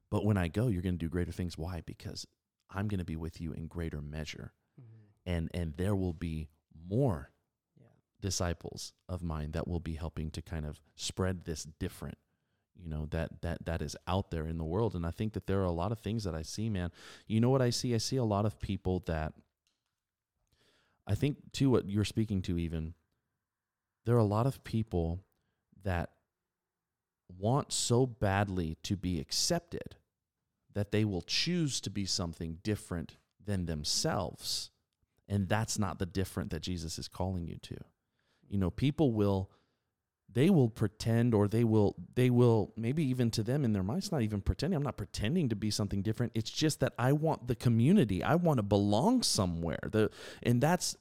But 0.09 0.25
when 0.25 0.35
I 0.35 0.49
go, 0.49 0.67
you're 0.67 0.81
going 0.81 0.95
to 0.95 1.05
do 1.05 1.07
greater 1.07 1.31
things. 1.31 1.57
Why? 1.57 1.81
Because 1.85 2.27
I'm 2.69 2.89
going 2.89 2.99
to 2.99 3.05
be 3.05 3.15
with 3.15 3.39
you 3.39 3.53
in 3.53 3.67
greater 3.67 4.01
measure. 4.01 4.51
Mm-hmm. 4.77 5.29
And 5.31 5.51
and 5.53 5.77
there 5.77 5.95
will 5.95 6.11
be 6.11 6.49
more 6.87 7.31
Yeah. 7.79 7.87
disciples 8.21 8.93
of 9.09 9.21
mine 9.23 9.51
that 9.51 9.67
will 9.67 9.79
be 9.79 9.95
helping 9.95 10.31
to 10.31 10.41
kind 10.41 10.65
of 10.65 10.81
spread 10.95 11.45
this 11.45 11.63
different 11.63 12.17
you 12.75 12.89
know 12.89 13.05
that 13.07 13.41
that 13.41 13.65
that 13.65 13.81
is 13.81 13.95
out 14.05 14.31
there 14.31 14.47
in 14.47 14.57
the 14.57 14.65
world. 14.65 14.95
And 14.95 15.05
i 15.05 15.11
think 15.11 15.33
that 15.33 15.47
there 15.47 15.61
are 15.61 15.63
a 15.65 15.71
lot 15.71 15.91
of 15.93 15.99
things 15.99 16.23
that 16.25 16.35
i 16.35 16.41
see 16.41 16.69
man. 16.69 16.91
You 17.27 17.39
know 17.39 17.49
what 17.49 17.61
i 17.61 17.69
see? 17.69 17.95
I 17.95 17.99
see 17.99 18.17
a 18.17 18.23
lot 18.23 18.45
of 18.45 18.59
people 18.59 18.99
that 19.07 19.33
i 21.07 21.15
think 21.15 21.37
too 21.53 21.69
what 21.69 21.89
you're 21.89 22.03
speaking 22.05 22.41
to 22.43 22.57
even 22.57 22.93
there 24.05 24.15
are 24.15 24.19
a 24.19 24.23
lot 24.37 24.45
of 24.45 24.63
people 24.63 25.23
that 25.83 26.11
want 27.39 27.71
so 27.71 28.05
badly 28.05 28.77
to 28.83 28.95
be 28.95 29.19
accepted 29.19 29.95
that 30.73 30.91
they 30.91 31.05
will 31.05 31.21
choose 31.23 31.79
to 31.81 31.89
be 31.89 32.05
something 32.05 32.57
different 32.63 33.17
than 33.43 33.65
themselves 33.65 34.69
and 35.27 35.47
that's 35.47 35.79
not 35.79 35.99
the 35.99 36.05
different 36.05 36.51
that 36.51 36.61
jesus 36.61 36.97
is 36.99 37.07
calling 37.07 37.47
you 37.47 37.57
to. 37.61 37.77
You 38.47 38.57
know 38.57 38.69
people 38.69 39.11
will 39.11 39.49
they 40.31 40.49
will 40.49 40.69
pretend 40.69 41.33
or 41.33 41.47
they 41.47 41.63
will 41.63 41.95
they 42.13 42.29
will 42.29 42.73
maybe 42.75 43.03
even 43.03 43.31
to 43.31 43.41
them 43.43 43.63
in 43.63 43.73
their 43.73 43.83
minds 43.83 44.11
not 44.11 44.21
even 44.21 44.41
pretending. 44.41 44.75
I'm 44.75 44.83
not 44.83 44.97
pretending 44.97 45.49
to 45.49 45.55
be 45.55 45.71
something 45.71 46.01
different. 46.01 46.33
It's 46.35 46.51
just 46.51 46.81
that 46.81 46.93
i 46.99 47.11
want 47.13 47.47
the 47.47 47.55
community. 47.55 48.21
I 48.21 48.35
want 48.35 48.57
to 48.57 48.63
belong 48.63 49.23
somewhere. 49.23 49.79
The 49.91 50.11
and 50.43 50.61
that's 50.61 50.97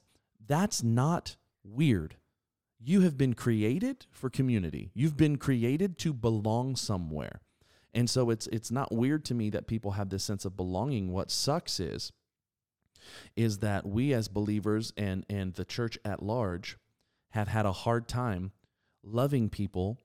that's 0.47 0.81
not 0.83 1.35
weird. 1.63 2.15
You 2.79 3.01
have 3.01 3.17
been 3.17 3.33
created 3.33 4.05
for 4.11 4.29
community. 4.29 4.91
You've 4.93 5.17
been 5.17 5.37
created 5.37 5.97
to 5.99 6.13
belong 6.13 6.75
somewhere. 6.75 7.41
And 7.93 8.09
so 8.09 8.29
it's 8.29 8.47
it's 8.47 8.71
not 8.71 8.93
weird 8.93 9.25
to 9.25 9.33
me 9.33 9.49
that 9.49 9.67
people 9.67 9.91
have 9.91 10.09
this 10.09 10.23
sense 10.23 10.45
of 10.45 10.55
belonging. 10.55 11.11
What 11.11 11.31
sucks 11.31 11.79
is 11.79 12.11
is 13.35 13.59
that 13.59 13.85
we 13.85 14.13
as 14.13 14.27
believers 14.27 14.93
and 14.97 15.25
and 15.29 15.53
the 15.53 15.65
church 15.65 15.97
at 16.05 16.23
large 16.23 16.77
have 17.29 17.47
had 17.47 17.65
a 17.65 17.71
hard 17.71 18.07
time 18.07 18.51
loving 19.03 19.49
people 19.49 19.99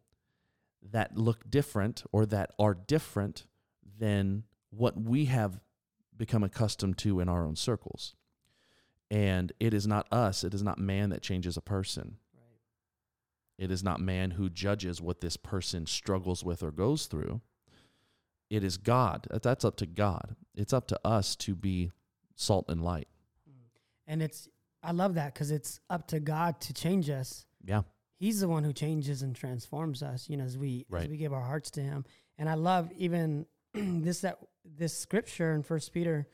that 0.82 1.16
look 1.16 1.48
different 1.50 2.02
or 2.12 2.26
that 2.26 2.50
are 2.58 2.74
different 2.74 3.46
than 3.98 4.44
what 4.70 5.00
we 5.00 5.26
have 5.26 5.60
become 6.16 6.42
accustomed 6.42 6.98
to 6.98 7.20
in 7.20 7.28
our 7.28 7.44
own 7.44 7.56
circles. 7.56 8.14
And 9.10 9.52
it 9.58 9.74
is 9.74 9.86
not 9.86 10.06
us, 10.12 10.44
it 10.44 10.54
is 10.54 10.62
not 10.62 10.78
man 10.78 11.10
that 11.10 11.22
changes 11.22 11.56
a 11.56 11.62
person. 11.62 12.16
It 13.58 13.70
is 13.70 13.84
not 13.84 14.00
man 14.00 14.32
who 14.32 14.48
judges 14.48 15.02
what 15.02 15.20
this 15.20 15.36
person 15.36 15.84
struggles 15.84 16.42
with 16.42 16.62
or 16.62 16.70
goes 16.70 17.04
through. 17.04 17.42
It 18.48 18.64
is 18.64 18.78
God. 18.78 19.26
That's 19.30 19.66
up 19.66 19.76
to 19.76 19.86
God. 19.86 20.34
It's 20.54 20.72
up 20.72 20.88
to 20.88 21.00
us 21.04 21.36
to 21.36 21.54
be 21.54 21.92
salt 22.40 22.66
and 22.68 22.82
light. 22.82 23.08
And 24.06 24.22
it's 24.22 24.48
I 24.82 24.92
love 24.92 25.14
that 25.14 25.34
because 25.34 25.50
it's 25.50 25.80
up 25.90 26.08
to 26.08 26.20
God 26.20 26.60
to 26.62 26.72
change 26.72 27.10
us. 27.10 27.46
Yeah. 27.64 27.82
He's 28.16 28.40
the 28.40 28.48
one 28.48 28.64
who 28.64 28.72
changes 28.72 29.22
and 29.22 29.34
transforms 29.36 30.02
us, 30.02 30.28
you 30.28 30.36
know, 30.36 30.44
as 30.44 30.58
we 30.58 30.86
as 31.04 31.08
we 31.08 31.16
give 31.16 31.32
our 31.32 31.42
hearts 31.42 31.70
to 31.72 31.80
him. 31.80 32.04
And 32.38 32.48
I 32.48 32.54
love 32.54 32.90
even 32.96 33.46
this 33.74 34.20
that 34.22 34.38
this 34.64 34.96
scripture 34.96 35.52
in 35.52 35.62
First 35.62 35.92
Peter 35.92 36.26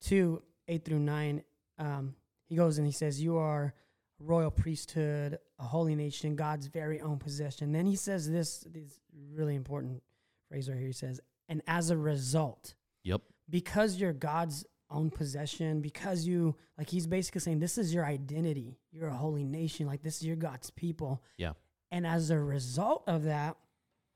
two, 0.00 0.42
eight 0.68 0.84
through 0.84 1.00
nine. 1.00 1.42
Um, 1.78 2.14
he 2.46 2.56
goes 2.56 2.78
and 2.78 2.86
he 2.86 2.92
says, 2.92 3.20
You 3.20 3.36
are 3.36 3.74
royal 4.18 4.50
priesthood, 4.50 5.38
a 5.58 5.64
holy 5.64 5.94
nation, 5.94 6.36
God's 6.36 6.66
very 6.66 7.00
own 7.00 7.18
possession. 7.18 7.72
Then 7.72 7.86
he 7.86 7.96
says 7.96 8.30
this, 8.30 8.60
this 8.70 9.00
really 9.32 9.54
important 9.54 10.02
phrase 10.48 10.68
right 10.68 10.78
here. 10.78 10.86
He 10.86 10.92
says, 10.92 11.20
And 11.48 11.62
as 11.66 11.90
a 11.90 11.96
result, 11.96 12.74
Yep. 13.02 13.22
because 13.50 13.96
you're 13.96 14.12
God's 14.12 14.64
own 14.94 15.10
possession, 15.10 15.80
because 15.80 16.26
you 16.26 16.56
like 16.78 16.88
he's 16.88 17.06
basically 17.06 17.40
saying 17.40 17.58
this 17.58 17.76
is 17.78 17.92
your 17.92 18.04
identity. 18.06 18.78
You're 18.92 19.08
a 19.08 19.14
holy 19.14 19.44
nation, 19.44 19.86
like 19.86 20.02
this 20.02 20.16
is 20.16 20.26
your 20.26 20.36
God's 20.36 20.70
people. 20.70 21.22
Yeah. 21.36 21.52
And 21.90 22.06
as 22.06 22.30
a 22.30 22.38
result 22.38 23.04
of 23.06 23.24
that, 23.24 23.56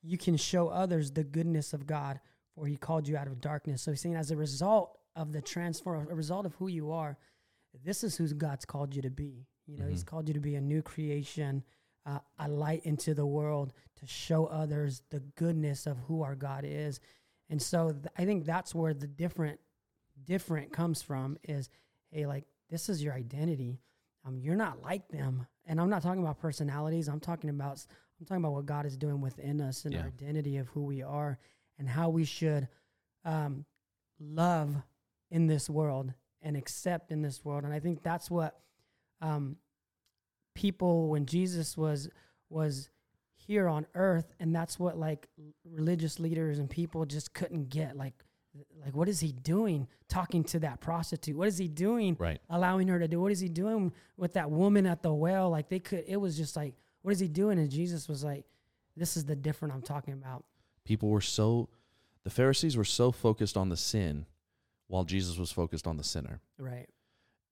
you 0.03 0.17
can 0.17 0.37
show 0.37 0.69
others 0.69 1.11
the 1.11 1.25
goodness 1.25 1.73
of 1.73 1.87
God, 1.87 2.21
for 2.55 2.67
He 2.67 2.77
called 2.77 3.07
you 3.09 3.17
out 3.17 3.27
of 3.27 3.41
darkness. 3.41 3.83
So 3.83 3.91
He's 3.91 4.01
saying, 4.01 4.17
as 4.17 4.31
a 4.31 4.37
result 4.37 4.99
of 5.17 5.33
the 5.33 5.43
transform, 5.43 6.09
a 6.11 6.15
result 6.15 6.47
of 6.47 6.55
who 6.55 6.69
you 6.69 6.93
are, 6.93 7.19
this 7.85 8.03
is 8.05 8.17
who 8.17 8.27
God's 8.29 8.65
called 8.65 8.95
you 8.95 9.03
to 9.03 9.11
be. 9.11 9.47
You 9.67 9.77
know, 9.77 9.87
He's 9.87 10.03
Mhm. 10.05 10.07
called 10.07 10.29
you 10.29 10.35
to 10.35 10.41
be 10.41 10.55
a 10.55 10.61
new 10.61 10.83
creation, 10.83 11.63
uh, 12.07 12.21
a 12.39 12.49
light 12.49 12.85
into 12.87 13.13
the 13.15 13.27
world 13.27 13.73
to 13.97 14.07
show 14.07 14.47
others 14.47 15.03
the 15.11 15.21
goodness 15.21 15.87
of 15.87 15.99
who 16.07 16.23
our 16.23 16.35
God 16.37 16.65
is. 16.65 17.01
And 17.51 17.61
so 17.61 17.93
th- 17.93 18.07
I 18.17 18.25
think 18.25 18.45
that's 18.45 18.75
where 18.75 18.95
the 18.95 19.07
different 19.07 19.61
different 20.25 20.73
comes 20.73 21.03
from 21.03 21.39
is 21.45 21.69
hey 22.11 22.27
like 22.27 22.45
this 22.71 22.89
is 22.89 23.03
your 23.03 23.15
identity. 23.15 23.81
Um 24.25 24.39
you're 24.39 24.57
not 24.57 24.83
like 24.83 25.09
them. 25.09 25.47
And 25.67 25.81
i'm 25.81 25.91
not 25.91 26.03
talking 26.03 26.23
about 26.23 26.39
personalities. 26.39 27.09
I'm 27.09 27.21
talking 27.21 27.51
about 27.51 27.85
i'm 28.21 28.27
talking 28.27 28.43
about 28.43 28.53
what 28.53 28.67
god 28.67 28.87
is 28.87 28.97
doing 28.97 29.21
within 29.21 29.61
us 29.61 29.85
and 29.85 29.95
Yeah. 29.95 30.01
our 30.03 30.07
identity 30.07 30.57
of 30.59 30.69
who 30.69 30.85
we 30.85 31.03
are 31.03 31.39
and 31.79 31.89
how 31.89 32.09
we 32.11 32.25
should 32.25 32.69
um 33.25 33.65
love 34.21 34.75
in 35.31 35.47
this 35.47 35.69
world 35.71 36.13
and 36.43 36.57
accept 36.57 37.11
in 37.13 37.23
this 37.23 37.45
world. 37.45 37.65
And 37.65 37.73
i 37.73 37.81
think 37.81 38.03
that's 38.03 38.31
what 38.31 38.59
um 39.21 39.57
people 40.55 41.09
when 41.09 41.27
jesus 41.27 41.77
was 41.77 42.09
was 42.51 42.91
here 43.37 43.69
on 43.69 43.87
earth 43.95 44.35
and 44.41 44.55
that's 44.55 44.79
what 44.79 44.97
like 44.99 45.29
religious 45.65 46.19
leaders 46.19 46.59
and 46.59 46.69
people 46.69 47.05
just 47.07 47.33
couldn't 47.33 47.69
get 47.69 47.97
like 47.97 48.15
like 48.85 48.95
what 48.95 49.09
is 49.09 49.21
he 49.21 49.33
doing 49.33 49.87
talking 50.09 50.45
to 50.45 50.59
that 50.61 50.81
prostitute? 50.81 51.37
What 51.37 51.49
is 51.49 51.59
he 51.59 51.69
doing 51.69 52.17
Right. 52.19 52.41
allowing 52.51 52.89
her 52.89 52.99
to 52.99 53.09
do? 53.09 53.21
What 53.21 53.33
is 53.33 53.41
he 53.41 53.49
doing 53.49 53.93
with 54.17 54.35
that 54.35 54.51
woman 54.51 54.87
at 54.87 55.03
the 55.03 55.13
well? 55.13 55.51
Like 55.51 55.69
they 55.69 55.79
could 55.81 56.05
it 56.07 56.17
was 56.17 56.37
just 56.37 56.57
like 56.57 56.75
what 57.03 57.13
is 57.13 57.21
he 57.21 57.29
doing? 57.29 57.59
And 57.59 57.71
jesus 57.71 58.09
was 58.09 58.23
like 58.25 58.45
this 58.97 59.17
is 59.17 59.25
the 59.25 59.37
different 59.37 59.75
i'm 59.75 59.83
talking 59.83 60.15
about. 60.15 60.45
People 60.85 61.09
were 61.11 61.21
so, 61.21 61.69
the 62.25 62.31
Pharisees 62.31 62.77
were 62.77 62.85
so 62.85 63.13
focused 63.13 63.57
on 63.57 63.69
the 63.69 63.77
sin 63.77 64.25
while 64.87 65.05
Jesus 65.05 65.37
was 65.39 65.53
focused 65.53 65.87
on 65.87 65.97
the 65.99 66.05
sinner. 66.05 66.41
right. 66.59 66.89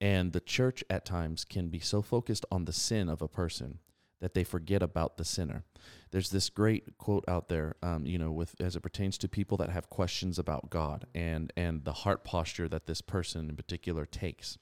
And 0.01 0.33
the 0.33 0.41
church 0.41 0.83
at 0.91 1.05
times 1.07 1.45
can 1.45 1.69
be 1.69 1.79
so 1.79 2.03
focused 2.03 2.45
on 2.51 2.65
the 2.67 2.73
sin 2.73 3.09
of 3.09 3.23
a 3.23 3.29
person 3.29 3.79
that 4.21 4.35
they 4.35 4.45
forget 4.45 4.83
about 4.83 5.17
the 5.17 5.25
sinner. 5.25 5.65
There's 6.11 6.31
this 6.31 6.49
great 6.49 6.97
quote 6.99 7.25
out 7.29 7.49
there, 7.49 7.77
um, 7.83 8.07
you 8.07 8.19
know, 8.19 8.33
with 8.33 8.55
as 8.61 8.77
it 8.77 8.81
pertains 8.81 9.19
to 9.19 9.29
people 9.29 9.57
that 9.59 9.71
have 9.71 9.91
questions 9.91 10.39
about 10.39 10.71
God 10.71 11.07
and 11.15 11.53
and 11.57 11.85
the 11.85 11.93
heart 11.93 12.25
posture 12.25 12.69
that 12.69 12.87
this 12.87 13.01
person 13.01 13.51
in 13.51 13.57
particular 13.57 14.07
takes. 14.07 14.59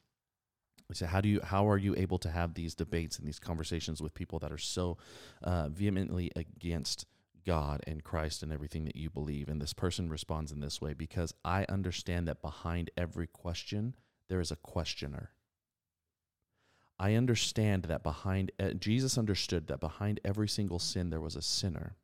We 0.88 0.94
say, 0.94 1.06
how 1.06 1.20
do 1.20 1.28
you, 1.28 1.40
how 1.42 1.68
are 1.68 1.78
you 1.78 1.94
able 1.96 2.18
to 2.18 2.30
have 2.30 2.54
these 2.54 2.74
debates 2.74 3.18
and 3.18 3.26
these 3.26 3.38
conversations 3.38 4.02
with 4.02 4.12
people 4.12 4.38
that 4.40 4.52
are 4.52 4.58
so 4.58 4.98
uh, 5.42 5.68
vehemently 5.70 6.30
against 6.36 7.06
God 7.46 7.82
and 7.86 8.04
Christ 8.04 8.42
and 8.42 8.52
everything 8.52 8.84
that 8.84 8.96
you 8.96 9.08
believe? 9.08 9.48
And 9.48 9.62
this 9.62 9.72
person 9.72 10.10
responds 10.10 10.52
in 10.52 10.60
this 10.60 10.82
way 10.82 10.92
because 10.92 11.32
I 11.42 11.64
understand 11.70 12.28
that 12.28 12.42
behind 12.42 12.90
every 12.98 13.26
question 13.26 13.94
there 14.28 14.40
is 14.40 14.50
a 14.50 14.56
questioner. 14.56 15.30
I 17.04 17.16
understand 17.16 17.82
that 17.82 18.02
behind 18.02 18.50
uh, 18.58 18.70
Jesus 18.70 19.18
understood 19.18 19.66
that 19.66 19.78
behind 19.78 20.20
every 20.24 20.48
single 20.48 20.78
sin 20.78 21.10
there 21.10 21.20
was 21.20 21.36
a 21.36 21.42
sinner. 21.42 21.96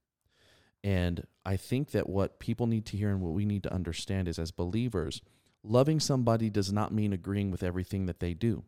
And 0.85 1.27
I 1.43 1.57
think 1.57 1.93
that 1.93 2.07
what 2.07 2.39
people 2.39 2.67
need 2.67 2.85
to 2.85 2.99
hear 2.99 3.09
and 3.09 3.23
what 3.23 3.33
we 3.33 3.47
need 3.47 3.63
to 3.63 3.73
understand 3.73 4.29
is 4.29 4.39
as 4.39 4.51
believers, 4.51 5.23
loving 5.63 6.01
somebody 6.01 6.51
does 6.51 6.71
not 6.71 6.93
mean 6.93 7.15
agreeing 7.15 7.51
with 7.51 7.63
everything 7.63 8.05
that 8.07 8.21
they 8.21 8.35
do. 8.35 8.63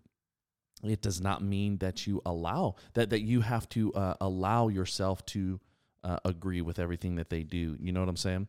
It 0.82 1.02
does 1.02 1.20
not 1.20 1.42
mean 1.42 1.76
that 1.78 2.06
you 2.06 2.22
allow 2.24 2.76
that 2.94 3.10
that 3.10 3.20
you 3.20 3.42
have 3.42 3.68
to 3.70 3.92
uh, 3.92 4.14
allow 4.18 4.68
yourself 4.68 5.26
to 5.26 5.60
uh, 6.02 6.16
agree 6.24 6.62
with 6.62 6.78
everything 6.78 7.16
that 7.16 7.28
they 7.28 7.42
do. 7.42 7.76
You 7.78 7.92
know 7.92 8.00
what 8.00 8.08
I'm 8.08 8.16
saying? 8.16 8.48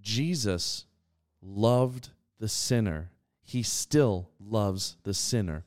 Jesus 0.00 0.84
loved 1.42 2.10
the 2.38 2.48
sinner. 2.48 3.10
He 3.42 3.64
still 3.64 4.30
loves 4.38 4.94
the 5.02 5.12
sinner. 5.12 5.64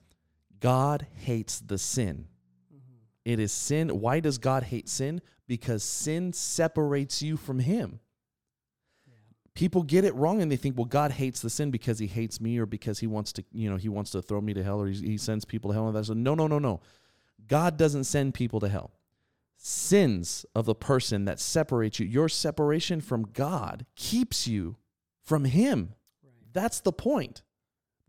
God 0.59 1.07
hates 1.15 1.59
the 1.59 1.77
sin. 1.77 2.27
Mm-hmm. 2.73 2.97
It 3.25 3.39
is 3.39 3.51
sin. 3.51 3.89
Why 3.99 4.19
does 4.19 4.37
God 4.37 4.63
hate 4.63 4.89
sin? 4.89 5.21
Because 5.47 5.83
sin 5.83 6.33
separates 6.33 7.21
you 7.21 7.37
from 7.37 7.59
Him. 7.59 7.99
People 9.53 9.81
get 9.81 10.05
it 10.05 10.13
wrong 10.13 10.39
and 10.39 10.51
they 10.51 10.55
think, 10.55 10.77
well, 10.77 10.85
God 10.85 11.11
hates 11.11 11.41
the 11.41 11.49
sin 11.49 11.71
because 11.71 11.97
He 11.97 12.05
hates 12.05 12.39
me 12.39 12.59
or 12.59 12.67
because 12.67 12.99
He 12.99 13.07
wants 13.07 13.33
to, 13.33 13.43
you 13.51 13.69
know, 13.69 13.75
He 13.75 13.89
wants 13.89 14.11
to 14.11 14.21
throw 14.21 14.39
me 14.39 14.53
to 14.53 14.63
hell 14.63 14.79
or 14.79 14.87
He, 14.87 14.93
he 15.03 15.17
sends 15.17 15.45
people 15.45 15.71
to 15.71 15.73
hell. 15.73 15.87
And 15.87 15.95
that's 15.95 16.09
no, 16.09 16.35
no, 16.35 16.45
no, 16.45 16.59
no. 16.59 16.79
God 17.47 17.75
doesn't 17.75 18.03
send 18.03 18.35
people 18.35 18.59
to 18.59 18.69
hell. 18.69 18.91
Sins 19.57 20.45
of 20.53 20.65
the 20.65 20.75
person 20.75 21.25
that 21.25 21.39
separates 21.39 21.99
you, 21.99 22.05
your 22.05 22.29
separation 22.29 23.01
from 23.01 23.23
God 23.33 23.87
keeps 23.95 24.47
you 24.47 24.77
from 25.23 25.45
Him. 25.45 25.95
That's 26.53 26.79
the 26.79 26.93
point. 26.93 27.41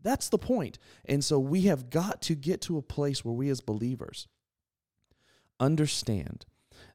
That's 0.01 0.29
the 0.29 0.37
point. 0.37 0.79
And 1.05 1.23
so 1.23 1.39
we 1.39 1.61
have 1.63 1.89
got 1.89 2.21
to 2.23 2.35
get 2.35 2.61
to 2.61 2.77
a 2.77 2.81
place 2.81 3.25
where 3.25 3.33
we 3.33 3.49
as 3.49 3.61
believers 3.61 4.27
understand 5.59 6.45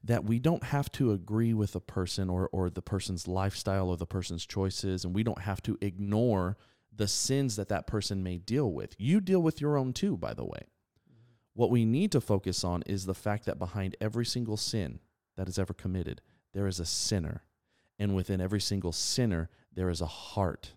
that 0.03 0.23
we 0.23 0.39
don't 0.39 0.63
have 0.65 0.91
to 0.93 1.11
agree 1.11 1.53
with 1.53 1.75
a 1.75 1.79
person 1.79 2.29
or, 2.29 2.49
or 2.51 2.69
the 2.69 2.81
person's 2.81 3.27
lifestyle 3.27 3.89
or 3.89 3.97
the 3.97 4.05
person's 4.05 4.45
choices, 4.45 5.03
and 5.03 5.13
we 5.13 5.23
don't 5.23 5.41
have 5.41 5.61
to 5.63 5.77
ignore 5.81 6.57
the 6.95 7.07
sins 7.07 7.55
that 7.55 7.69
that 7.69 7.87
person 7.87 8.23
may 8.23 8.37
deal 8.37 8.71
with. 8.71 8.95
You 8.97 9.19
deal 9.19 9.41
with 9.41 9.61
your 9.61 9.77
own 9.77 9.93
too, 9.93 10.17
by 10.17 10.33
the 10.33 10.45
way. 10.45 10.61
Mm-hmm. 11.09 11.21
What 11.53 11.71
we 11.71 11.85
need 11.85 12.11
to 12.13 12.21
focus 12.21 12.63
on 12.63 12.83
is 12.83 13.05
the 13.05 13.13
fact 13.13 13.45
that 13.45 13.59
behind 13.59 13.97
every 13.99 14.25
single 14.25 14.57
sin 14.57 14.99
that 15.35 15.47
is 15.47 15.59
ever 15.59 15.73
committed, 15.73 16.21
there 16.53 16.67
is 16.67 16.79
a 16.79 16.85
sinner. 16.85 17.43
And 17.99 18.15
within 18.15 18.41
every 18.41 18.61
single 18.61 18.91
sinner, 18.91 19.49
there 19.73 19.89
is 19.89 20.01
a 20.01 20.05
heart 20.05 20.73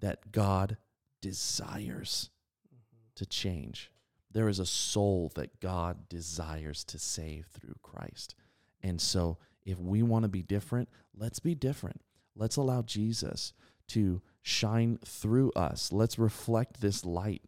that 0.00 0.32
God 0.32 0.76
desires 1.20 2.30
mm-hmm. 2.66 2.98
to 3.16 3.26
change. 3.26 3.90
There 4.30 4.48
is 4.48 4.58
a 4.58 4.66
soul 4.66 5.32
that 5.34 5.60
God 5.60 6.08
desires 6.08 6.84
to 6.84 6.98
save 6.98 7.46
through 7.46 7.76
Christ. 7.82 8.34
And 8.82 9.00
so, 9.00 9.38
if 9.64 9.78
we 9.78 10.02
want 10.02 10.22
to 10.22 10.28
be 10.28 10.42
different, 10.42 10.88
let's 11.14 11.40
be 11.40 11.54
different. 11.54 12.00
Let's 12.34 12.56
allow 12.56 12.82
Jesus 12.82 13.52
to 13.88 14.22
shine 14.42 14.98
through 15.04 15.50
us. 15.52 15.92
Let's 15.92 16.18
reflect 16.18 16.80
this 16.80 17.04
light 17.04 17.42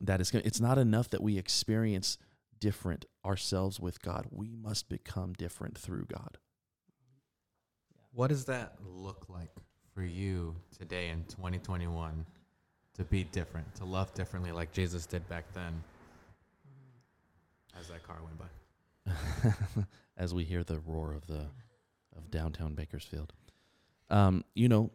that 0.00 0.20
is 0.20 0.30
going 0.30 0.44
it's 0.44 0.60
not 0.60 0.78
enough 0.78 1.10
that 1.10 1.22
we 1.22 1.38
experience 1.38 2.18
different 2.58 3.04
ourselves 3.24 3.80
with 3.80 4.02
God. 4.02 4.26
We 4.30 4.54
must 4.54 4.88
become 4.88 5.32
different 5.32 5.78
through 5.78 6.06
God. 6.06 6.38
What 8.12 8.28
does 8.28 8.44
that 8.44 8.76
look 8.84 9.26
like 9.28 9.50
for 9.92 10.02
you 10.02 10.56
today 10.78 11.08
in 11.08 11.24
2021 11.24 12.26
to 12.94 13.04
be 13.04 13.24
different, 13.24 13.74
to 13.76 13.84
love 13.84 14.12
differently 14.14 14.52
like 14.52 14.72
Jesus 14.72 15.06
did 15.06 15.28
back 15.28 15.44
then? 15.52 15.82
As 17.78 17.88
that 17.88 18.02
car 18.02 18.18
went 18.24 18.38
by. 18.38 19.82
As 20.16 20.32
we 20.32 20.44
hear 20.44 20.62
the 20.62 20.78
roar 20.80 21.12
of 21.12 21.26
the 21.26 21.46
of 22.16 22.30
downtown 22.30 22.74
Bakersfield. 22.74 23.32
Um, 24.10 24.44
you 24.54 24.68
know, 24.68 24.92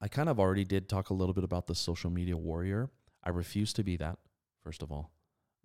I 0.00 0.08
kind 0.08 0.28
of 0.28 0.38
already 0.38 0.64
did 0.64 0.88
talk 0.88 1.10
a 1.10 1.14
little 1.14 1.32
bit 1.32 1.44
about 1.44 1.66
the 1.66 1.74
social 1.74 2.10
media 2.10 2.36
warrior. 2.36 2.90
I 3.24 3.30
refuse 3.30 3.72
to 3.74 3.82
be 3.82 3.96
that, 3.96 4.18
first 4.62 4.82
of 4.82 4.92
all. 4.92 5.10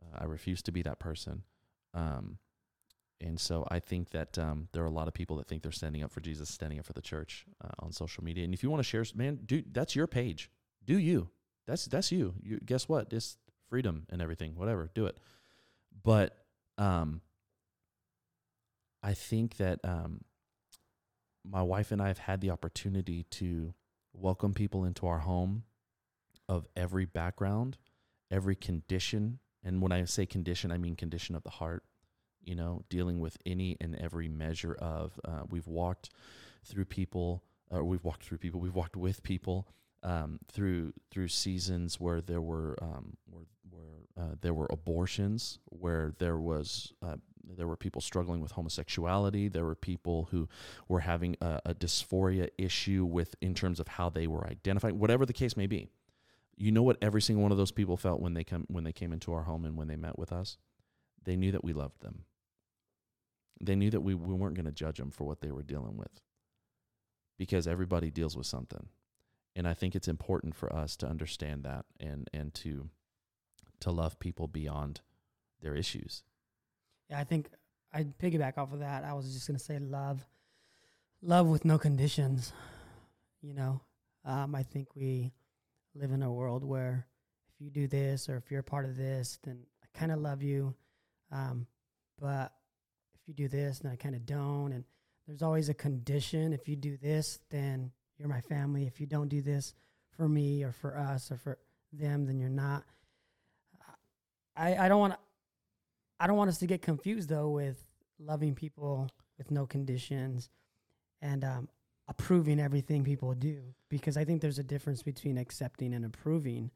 Uh, 0.02 0.20
I 0.22 0.26
refuse 0.26 0.62
to 0.64 0.72
be 0.72 0.82
that 0.84 1.00
person. 1.00 1.44
Um, 1.94 2.38
and 3.20 3.40
so 3.40 3.68
I 3.70 3.80
think 3.80 4.10
that 4.12 4.40
um, 4.40 4.68
there 4.72 4.84
are 4.84 4.88
a 4.88 4.92
lot 4.92 5.08
of 5.08 5.14
people 5.14 5.36
that 5.38 5.48
think 5.48 5.62
they're 5.62 5.72
standing 5.72 6.02
up 6.02 6.12
for 6.12 6.22
Jesus, 6.22 6.50
standing 6.50 6.80
up 6.80 6.86
for 6.86 6.94
the 6.94 7.02
church 7.02 7.46
uh, 7.64 7.70
on 7.80 7.92
social 7.92 8.24
media. 8.24 8.44
And 8.44 8.54
if 8.54 8.64
you 8.64 8.70
want 8.70 8.80
to 8.80 8.88
share, 8.88 9.04
man, 9.14 9.40
dude, 9.46 9.74
that's 9.74 9.96
your 9.96 10.08
page. 10.08 10.50
Do 10.86 10.98
you? 10.98 11.30
That's 11.68 11.86
that's 11.86 12.12
you. 12.12 12.34
You 12.42 12.60
guess 12.66 12.90
what? 12.90 13.12
It's 13.12 13.38
freedom 13.70 14.06
and 14.10 14.22
everything. 14.22 14.56
Whatever, 14.56 14.90
do 14.94 15.06
it. 15.06 15.18
But 16.04 16.36
um, 16.78 17.22
I 19.04 19.14
think 19.14 19.58
that 19.58 19.80
um, 19.84 20.22
my 21.44 21.62
wife 21.62 21.92
and 21.92 22.02
I 22.02 22.08
have 22.08 22.20
had 22.20 22.42
the 22.42 22.52
opportunity 22.52 23.24
to 23.32 23.74
welcome 24.14 24.54
people 24.54 24.84
into 24.86 25.08
our 25.08 25.20
home 25.20 25.64
of 26.48 26.68
every 26.76 27.06
background, 27.06 27.78
every 28.30 28.56
condition. 28.56 29.40
And 29.64 29.82
when 29.82 29.92
I 29.92 30.04
say 30.06 30.26
condition, 30.26 30.72
I 30.72 30.78
mean 30.78 30.96
condition 30.96 31.36
of 31.36 31.44
the 31.44 31.50
heart, 31.50 31.84
you 32.44 32.56
know, 32.56 32.84
dealing 32.90 33.20
with 33.20 33.38
any 33.46 33.78
and 33.80 33.96
every 33.96 34.28
measure 34.28 34.74
of. 34.74 35.20
Uh, 35.24 35.44
we've 35.50 35.68
walked 35.68 36.10
through 36.66 36.86
people, 36.86 37.44
or 37.70 37.84
we've 37.84 38.04
walked 38.04 38.24
through 38.24 38.40
people, 38.40 38.60
we've 38.60 38.76
walked 38.76 38.96
with 38.96 39.24
people. 39.24 39.68
Um, 40.04 40.40
through 40.52 40.94
through 41.12 41.28
seasons 41.28 42.00
where 42.00 42.22
there 42.22 42.42
were 42.42 42.76
um, 42.82 43.18
where, 43.30 43.46
where 43.70 44.26
uh, 44.26 44.36
there 44.42 44.54
were 44.54 44.68
abortions, 44.72 45.60
where 45.66 46.14
there 46.18 46.40
was 46.40 46.92
uh, 47.04 47.18
there 47.56 47.68
were 47.68 47.76
people 47.76 48.02
struggling 48.02 48.42
with 48.42 48.52
homosexuality. 48.52 49.48
There 49.48 49.66
were 49.66 49.76
people 49.76 50.28
who 50.32 50.48
were 50.88 51.02
having 51.02 51.36
a, 51.42 51.62
a 51.66 51.74
dysphoria 51.76 52.50
issue 52.58 53.06
with 53.06 53.36
in 53.42 53.54
terms 53.54 53.80
of 53.80 53.88
how 53.88 54.10
they 54.10 54.28
were 54.28 54.46
identifying, 54.48 55.00
whatever 55.00 55.26
the 55.26 55.34
case 55.34 55.56
may 55.56 55.68
be. 55.68 55.90
You 56.58 56.72
know 56.72 56.84
what 56.84 56.98
every 57.02 57.22
single 57.22 57.44
one 57.44 57.52
of 57.52 57.58
those 57.58 57.72
people 57.72 57.98
felt 57.98 58.22
when 58.22 58.34
they 58.34 58.44
come 58.44 58.66
when 58.70 58.84
they 58.84 58.94
came 58.94 59.14
into 59.14 59.34
our 59.34 59.44
home 59.44 59.66
and 59.66 59.78
when 59.78 59.88
they 59.88 59.96
met 59.96 60.18
with 60.18 60.32
us. 60.32 60.58
They 61.24 61.36
knew 61.36 61.52
that 61.52 61.64
we 61.64 61.74
loved 61.74 62.02
them. 62.02 62.26
They 63.60 63.76
knew 63.76 63.92
that 63.92 64.02
we, 64.02 64.16
we 64.16 64.34
weren't 64.34 64.56
going 64.56 64.66
to 64.66 64.72
judge 64.72 64.98
them 64.98 65.12
for 65.12 65.24
what 65.24 65.42
they 65.42 65.52
were 65.52 65.62
dealing 65.62 65.96
with 65.96 66.22
because 67.38 67.68
everybody 67.68 68.10
deals 68.10 68.36
with 68.36 68.48
something. 68.48 68.88
And 69.56 69.68
I 69.68 69.74
think 69.74 69.96
it's 69.96 70.08
important 70.08 70.56
for 70.56 70.74
us 70.74 70.96
to 70.98 71.08
understand 71.08 71.64
that 71.64 71.86
and, 72.00 72.30
and 72.34 72.54
to 72.56 72.90
to 73.82 73.92
love 73.92 74.20
people 74.20 74.48
beyond 74.48 75.02
their 75.62 75.76
issues. 75.76 76.24
Yeah, 77.10 77.20
I 77.20 77.24
think 77.24 77.50
I'd 77.92 78.18
piggyback 78.18 78.58
off 78.58 78.74
of 78.74 78.80
that. 78.80 79.04
I 79.04 79.14
was 79.14 79.34
just 79.34 79.48
gonna 79.48 79.60
say 79.60 79.80
love, 79.80 80.26
love 81.22 81.48
with 81.48 81.66
no 81.66 81.78
conditions. 81.78 82.54
You 83.42 83.56
know, 83.56 83.82
um, 84.24 84.56
I 84.56 84.64
think 84.64 84.96
we 84.96 85.34
live 85.96 86.12
in 86.12 86.24
a 86.24 86.32
world 86.32 86.64
where 86.64 87.08
if 87.54 87.60
you 87.60 87.72
do 87.72 87.88
this 87.88 88.30
or 88.30 88.38
if 88.38 88.52
you're 88.52 88.62
a 88.62 88.64
part 88.64 88.86
of 88.86 88.96
this, 88.96 89.40
then 89.44 89.66
I 89.84 89.98
kind 89.98 90.12
of 90.12 90.20
love 90.20 90.42
you. 90.44 90.76
Um, 91.32 91.66
but 92.20 92.54
if 93.16 93.28
you 93.28 93.34
do 93.34 93.48
this, 93.48 93.80
then 93.80 93.92
I 93.92 93.96
kind 93.96 94.16
of 94.16 94.26
don't. 94.26 94.74
And 94.74 94.84
there's 95.28 95.42
always 95.42 95.70
a 95.70 95.74
condition. 95.74 96.54
If 96.54 96.70
you 96.70 96.76
do 96.76 96.98
this, 96.98 97.40
then 97.50 97.92
you're 98.22 98.30
my 98.30 98.42
family. 98.42 98.86
If 98.86 99.02
you 99.02 99.08
don't 99.08 99.30
do 99.30 99.42
this 99.42 99.74
for 100.16 100.30
me 100.30 100.64
or 100.64 100.72
for 100.72 100.96
us 100.96 101.32
or 101.32 101.38
for 101.38 101.58
them, 101.92 102.26
then 102.28 102.40
you're 102.40 102.50
not. 102.50 102.84
I, 104.56 104.76
I 104.76 104.90
don't 104.90 105.00
want 105.00 105.16
I 106.20 106.28
don't 106.28 106.38
want 106.38 106.50
us 106.50 106.60
to 106.60 106.68
get 106.68 106.82
confused 106.84 107.30
though 107.30 107.50
with 107.50 107.84
loving 108.20 108.54
people 108.54 109.10
with 109.38 109.50
no 109.50 109.66
conditions 109.66 110.50
and 111.22 111.44
um, 111.44 111.70
approving 112.08 112.60
everything 112.60 113.04
people 113.04 113.34
do 113.34 113.62
because 113.90 114.18
I 114.18 114.26
think 114.26 114.42
there's 114.42 114.60
a 114.60 114.64
difference 114.64 115.02
between 115.02 115.38
accepting 115.38 115.94
and 115.94 116.06
approving. 116.06 116.72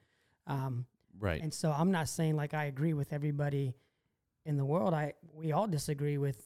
Um, 0.47 0.85
Right. 1.17 1.41
and 1.41 1.53
so 1.53 1.71
I'm 1.71 1.91
not 1.91 2.09
saying 2.09 2.35
like 2.35 2.53
I 2.53 2.65
agree 2.65 2.93
with 2.93 3.13
everybody 3.13 3.73
in 4.45 4.57
the 4.57 4.65
world. 4.65 4.93
I 4.93 5.13
we 5.33 5.51
all 5.51 5.67
disagree 5.67 6.17
with 6.17 6.41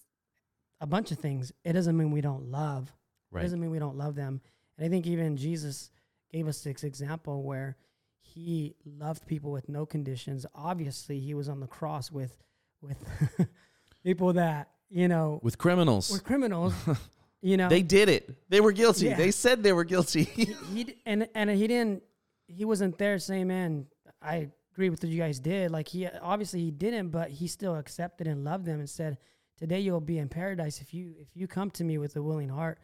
a 0.81 0.85
bunch 0.87 1.11
of 1.11 1.19
things. 1.19 1.51
It 1.63 1.73
doesn't 1.73 1.97
mean 1.97 2.11
we 2.11 2.21
don't 2.21 2.51
love. 2.51 2.83
It 3.31 3.35
right. 3.35 3.41
doesn't 3.41 3.59
mean 3.59 3.71
we 3.71 3.79
don't 3.79 3.97
love 3.97 4.15
them. 4.15 4.41
And 4.79 4.85
I 4.85 4.89
think 4.89 5.05
even 5.07 5.35
Jesus 5.35 5.91
gave 6.31 6.47
us 6.47 6.61
this 6.61 6.85
example 6.85 7.43
where 7.43 7.75
he 8.21 8.75
loved 8.85 9.27
people 9.27 9.51
with 9.51 9.67
no 9.67 9.85
conditions. 9.85 10.45
Obviously, 10.55 11.19
he 11.19 11.33
was 11.33 11.49
on 11.49 11.59
the 11.59 11.67
cross 11.67 12.09
with 12.09 12.37
with 12.81 12.97
people 14.03 14.33
that 14.33 14.69
you 14.89 15.09
know 15.09 15.41
With 15.43 15.57
criminals. 15.57 16.09
With 16.09 16.23
criminals. 16.23 16.73
you 17.41 17.57
know, 17.57 17.67
They 17.67 17.81
did 17.81 18.07
it. 18.07 18.33
They 18.49 18.61
were 18.61 18.71
guilty. 18.71 19.07
Yeah. 19.07 19.17
They 19.17 19.31
said 19.31 19.63
they 19.63 19.73
were 19.73 19.83
guilty. 19.83 20.23
he, 20.23 20.45
he 20.73 20.95
and 21.05 21.27
and 21.35 21.49
he 21.49 21.67
didn't. 21.67 22.03
He 22.47 22.63
wasn't 22.63 22.97
there 22.97 23.19
saying, 23.19 23.47
"Man, 23.47 23.85
I 24.21 24.49
agree 24.71 24.89
with 24.89 25.03
what 25.03 25.11
you 25.11 25.19
guys 25.19 25.39
did." 25.39 25.71
Like 25.71 25.89
he 25.89 26.07
obviously 26.07 26.61
he 26.61 26.71
didn't, 26.71 27.09
but 27.09 27.31
he 27.31 27.47
still 27.47 27.75
accepted 27.75 28.27
and 28.27 28.45
loved 28.45 28.63
them 28.63 28.79
and 28.79 28.89
said, 28.89 29.17
"Today 29.57 29.81
you'll 29.81 29.99
be 29.99 30.19
in 30.19 30.29
paradise 30.29 30.79
if 30.79 30.93
you 30.93 31.15
if 31.19 31.27
you 31.35 31.47
come 31.47 31.69
to 31.71 31.83
me 31.83 31.97
with 31.97 32.15
a 32.15 32.23
willing 32.23 32.49
heart." 32.49 32.79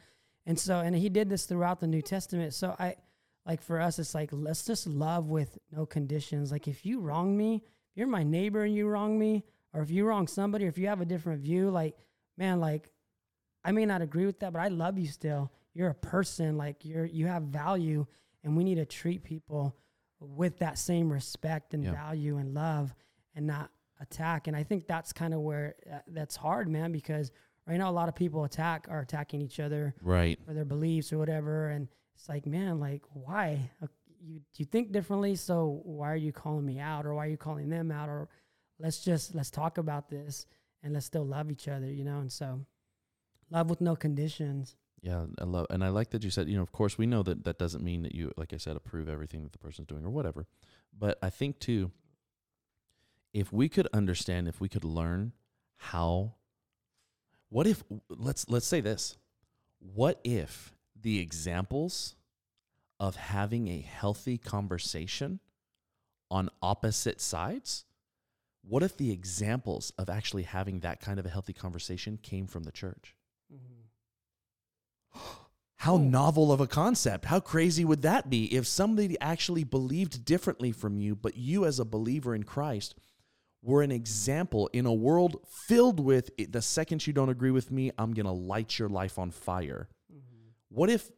And 0.46 0.60
so, 0.60 0.80
and 0.80 0.96
he 0.96 1.10
did 1.10 1.30
this 1.30 1.46
throughout 1.46 1.80
the 1.80 1.88
New 1.88 2.02
Testament. 2.02 2.54
So 2.54 2.76
I 2.78 2.96
like 3.46 3.62
for 3.62 3.80
us, 3.80 4.00
it's 4.00 4.14
like 4.16 4.30
let's 4.32 4.64
just 4.66 4.88
love 4.88 5.30
with 5.30 5.58
no 5.72 5.86
conditions. 5.86 6.52
Like 6.52 6.68
if 6.68 6.86
you 6.86 7.00
wrong 7.00 7.36
me, 7.36 7.56
if 7.56 7.98
you're 7.98 8.08
my 8.08 8.24
neighbor 8.24 8.64
and 8.64 8.76
you 8.76 8.88
wrong 8.88 9.18
me, 9.18 9.44
or 9.74 9.82
if 9.82 9.90
you 9.92 10.06
wrong 10.06 10.28
somebody, 10.28 10.66
or 10.66 10.70
if 10.70 10.78
you 10.78 10.88
have 10.88 11.02
a 11.02 11.06
different 11.06 11.42
view, 11.42 11.70
like 11.70 11.96
man, 12.38 12.60
like 12.60 12.92
I 13.64 13.72
may 13.72 13.86
not 13.86 14.02
agree 14.02 14.26
with 14.26 14.40
that, 14.42 14.54
but 14.54 14.60
I 14.60 14.68
love 14.68 14.98
you 15.00 15.08
still. 15.08 15.52
You're 15.74 15.90
a 15.90 15.96
person, 15.96 16.58
like 16.58 16.86
you're 16.86 17.06
you 17.06 17.26
have 17.28 17.44
value, 17.44 18.06
and 18.44 18.56
we 18.56 18.64
need 18.64 18.76
to 18.76 18.86
treat 18.86 19.24
people 19.24 19.76
with 20.20 20.60
that 20.60 20.78
same 20.78 21.12
respect 21.12 21.74
and 21.74 21.84
Yeah. 21.84 21.92
value 21.92 22.38
and 22.38 22.54
love, 22.54 22.94
and 23.34 23.46
not 23.48 23.72
attack. 24.00 24.48
And 24.48 24.56
I 24.56 24.64
think 24.64 24.88
that's 24.88 25.12
kind 25.14 25.34
of 25.34 25.42
where 25.42 25.76
uh, 25.92 26.00
that's 26.08 26.36
hard, 26.36 26.70
man, 26.70 26.92
because 26.92 27.32
right 27.68 27.78
now 27.78 27.90
a 27.90 27.92
lot 27.92 28.10
of 28.10 28.16
people 28.16 28.44
attack 28.44 28.88
are 28.90 29.00
attacking 29.00 29.42
each 29.42 29.60
other 29.60 29.96
right. 30.02 30.40
for 30.46 30.54
their 30.54 30.66
beliefs 30.66 31.12
or 31.12 31.18
whatever, 31.18 31.70
and 31.70 31.88
it's 32.16 32.30
like, 32.30 32.46
man, 32.46 32.80
like 32.80 33.02
why 33.14 33.70
you 34.22 34.42
you 34.56 34.66
think 34.66 34.92
differently, 34.92 35.36
so 35.36 35.82
why 35.84 36.12
are 36.12 36.16
you 36.16 36.32
calling 36.32 36.66
me 36.66 36.80
out, 36.80 37.06
or 37.06 37.14
why 37.14 37.26
are 37.26 37.30
you 37.30 37.38
calling 37.38 37.70
them 37.70 37.92
out, 37.92 38.10
or 38.10 38.30
let's 38.80 39.04
just 39.04 39.36
let's 39.36 39.52
talk 39.52 39.78
about 39.78 40.10
this 40.10 40.46
and 40.84 40.94
let's 40.94 41.06
still 41.06 41.26
love 41.26 41.52
each 41.52 41.68
other, 41.68 41.92
you 41.92 42.04
know, 42.04 42.20
and 42.20 42.32
so 42.32 42.66
love 43.50 43.70
with 43.70 43.82
no 43.82 43.96
conditions. 43.96 44.76
Yeah, 45.02 45.26
I 45.40 45.44
love, 45.44 45.68
and 45.70 45.84
I 45.84 45.90
like 45.90 46.10
that 46.12 46.24
you 46.24 46.32
said. 46.32 46.50
You 46.50 46.58
know, 46.58 46.64
of 46.64 46.72
course, 46.72 46.98
we 46.98 47.06
know 47.06 47.22
that 47.24 47.44
that 47.44 47.60
doesn't 47.60 47.84
mean 47.84 48.04
that 48.04 48.16
you, 48.16 48.32
like 48.38 48.54
I 48.54 48.58
said, 48.58 48.76
approve 48.76 49.08
everything 49.08 49.44
that 49.44 49.52
the 49.52 49.60
person's 49.60 49.88
doing 49.88 50.04
or 50.04 50.10
whatever. 50.10 50.48
But 50.98 51.20
I 51.22 51.30
think 51.30 51.60
too, 51.60 51.92
if 53.34 53.54
we 53.54 53.70
could 53.70 53.88
understand, 53.94 54.48
if 54.48 54.60
we 54.60 54.70
could 54.70 54.84
learn 54.84 55.34
how, 55.78 56.36
what 57.50 57.68
if 57.68 57.84
let's 58.10 58.50
let's 58.50 58.68
say 58.68 58.82
this, 58.82 59.18
what 59.80 60.20
if 60.24 60.76
the 61.00 61.20
examples 61.20 62.16
of 63.00 63.16
having 63.16 63.68
a 63.68 63.82
healthy 63.82 64.38
conversation 64.38 65.40
on 66.32 66.50
opposite 66.62 67.22
sides, 67.22 67.86
what 68.64 68.84
if 68.84 68.98
the 68.98 69.12
examples 69.12 69.92
of 69.98 70.10
actually 70.10 70.44
having 70.44 70.80
that 70.80 71.00
kind 71.00 71.20
of 71.20 71.26
a 71.26 71.30
healthy 71.30 71.54
conversation 71.54 72.18
came 72.22 72.48
from 72.48 72.64
the 72.64 72.72
church? 72.72 73.16
Mm-hmm. 73.54 73.82
How 75.78 75.96
Oh. 75.96 75.98
novel 75.98 76.52
of 76.52 76.62
a 76.62 76.68
concept. 76.68 77.26
How 77.26 77.40
crazy 77.40 77.86
would 77.86 78.02
that 78.02 78.30
be 78.30 78.46
if 78.56 78.66
somebody 78.66 79.20
actually 79.22 79.64
believed 79.64 80.26
differently 80.26 80.72
from 80.72 80.98
you, 80.98 81.16
but 81.16 81.38
you, 81.38 81.66
as 81.66 81.80
a 81.80 81.86
believer 81.86 82.34
in 82.34 82.44
Christ, 82.44 82.96
were 83.66 83.82
an 83.82 83.92
example 83.92 84.70
in 84.74 84.86
a 84.86 84.94
world 84.94 85.38
filled 85.68 86.00
with 86.00 86.30
the 86.52 86.62
second 86.62 87.06
you 87.06 87.14
don't 87.14 87.30
agree 87.30 87.52
with 87.52 87.72
me, 87.72 87.92
I'm 87.98 88.14
going 88.14 88.26
to 88.26 88.32
light 88.32 88.78
your 88.78 88.90
life 88.90 89.18
on 89.18 89.32
fire? 89.32 89.90
What 90.70 90.90
if 90.90 91.10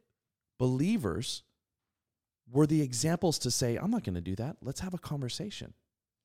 believers 0.58 1.44
were 2.50 2.66
the 2.66 2.82
examples 2.82 3.40
to 3.40 3.52
say, 3.52 3.76
I'm 3.76 3.92
not 3.92 4.04
going 4.04 4.16
to 4.16 4.22
do 4.22 4.36
that. 4.36 4.58
Let's 4.62 4.80
have 4.80 4.94
a 4.94 4.98
conversation. 4.98 5.74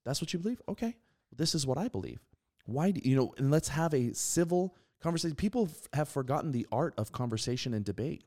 That's 0.04 0.20
what 0.20 0.32
you 0.32 0.38
believe? 0.38 0.62
Okay. 0.68 0.96
This 1.35 1.54
is 1.54 1.66
what 1.66 1.78
I 1.78 1.88
believe. 1.88 2.20
Why 2.66 2.92
do 2.92 3.00
you 3.02 3.16
know, 3.16 3.35
and 3.38 3.50
let's 3.50 3.68
have 3.68 3.92
a 3.92 4.14
civil 4.14 4.76
conversation. 5.02 5.35
People 5.35 5.68
f- 5.70 5.88
have 5.92 6.08
forgotten 6.08 6.52
the 6.52 6.66
art 6.70 6.94
of 6.96 7.12
conversation 7.12 7.74
and 7.74 7.85
debate. 7.85 8.22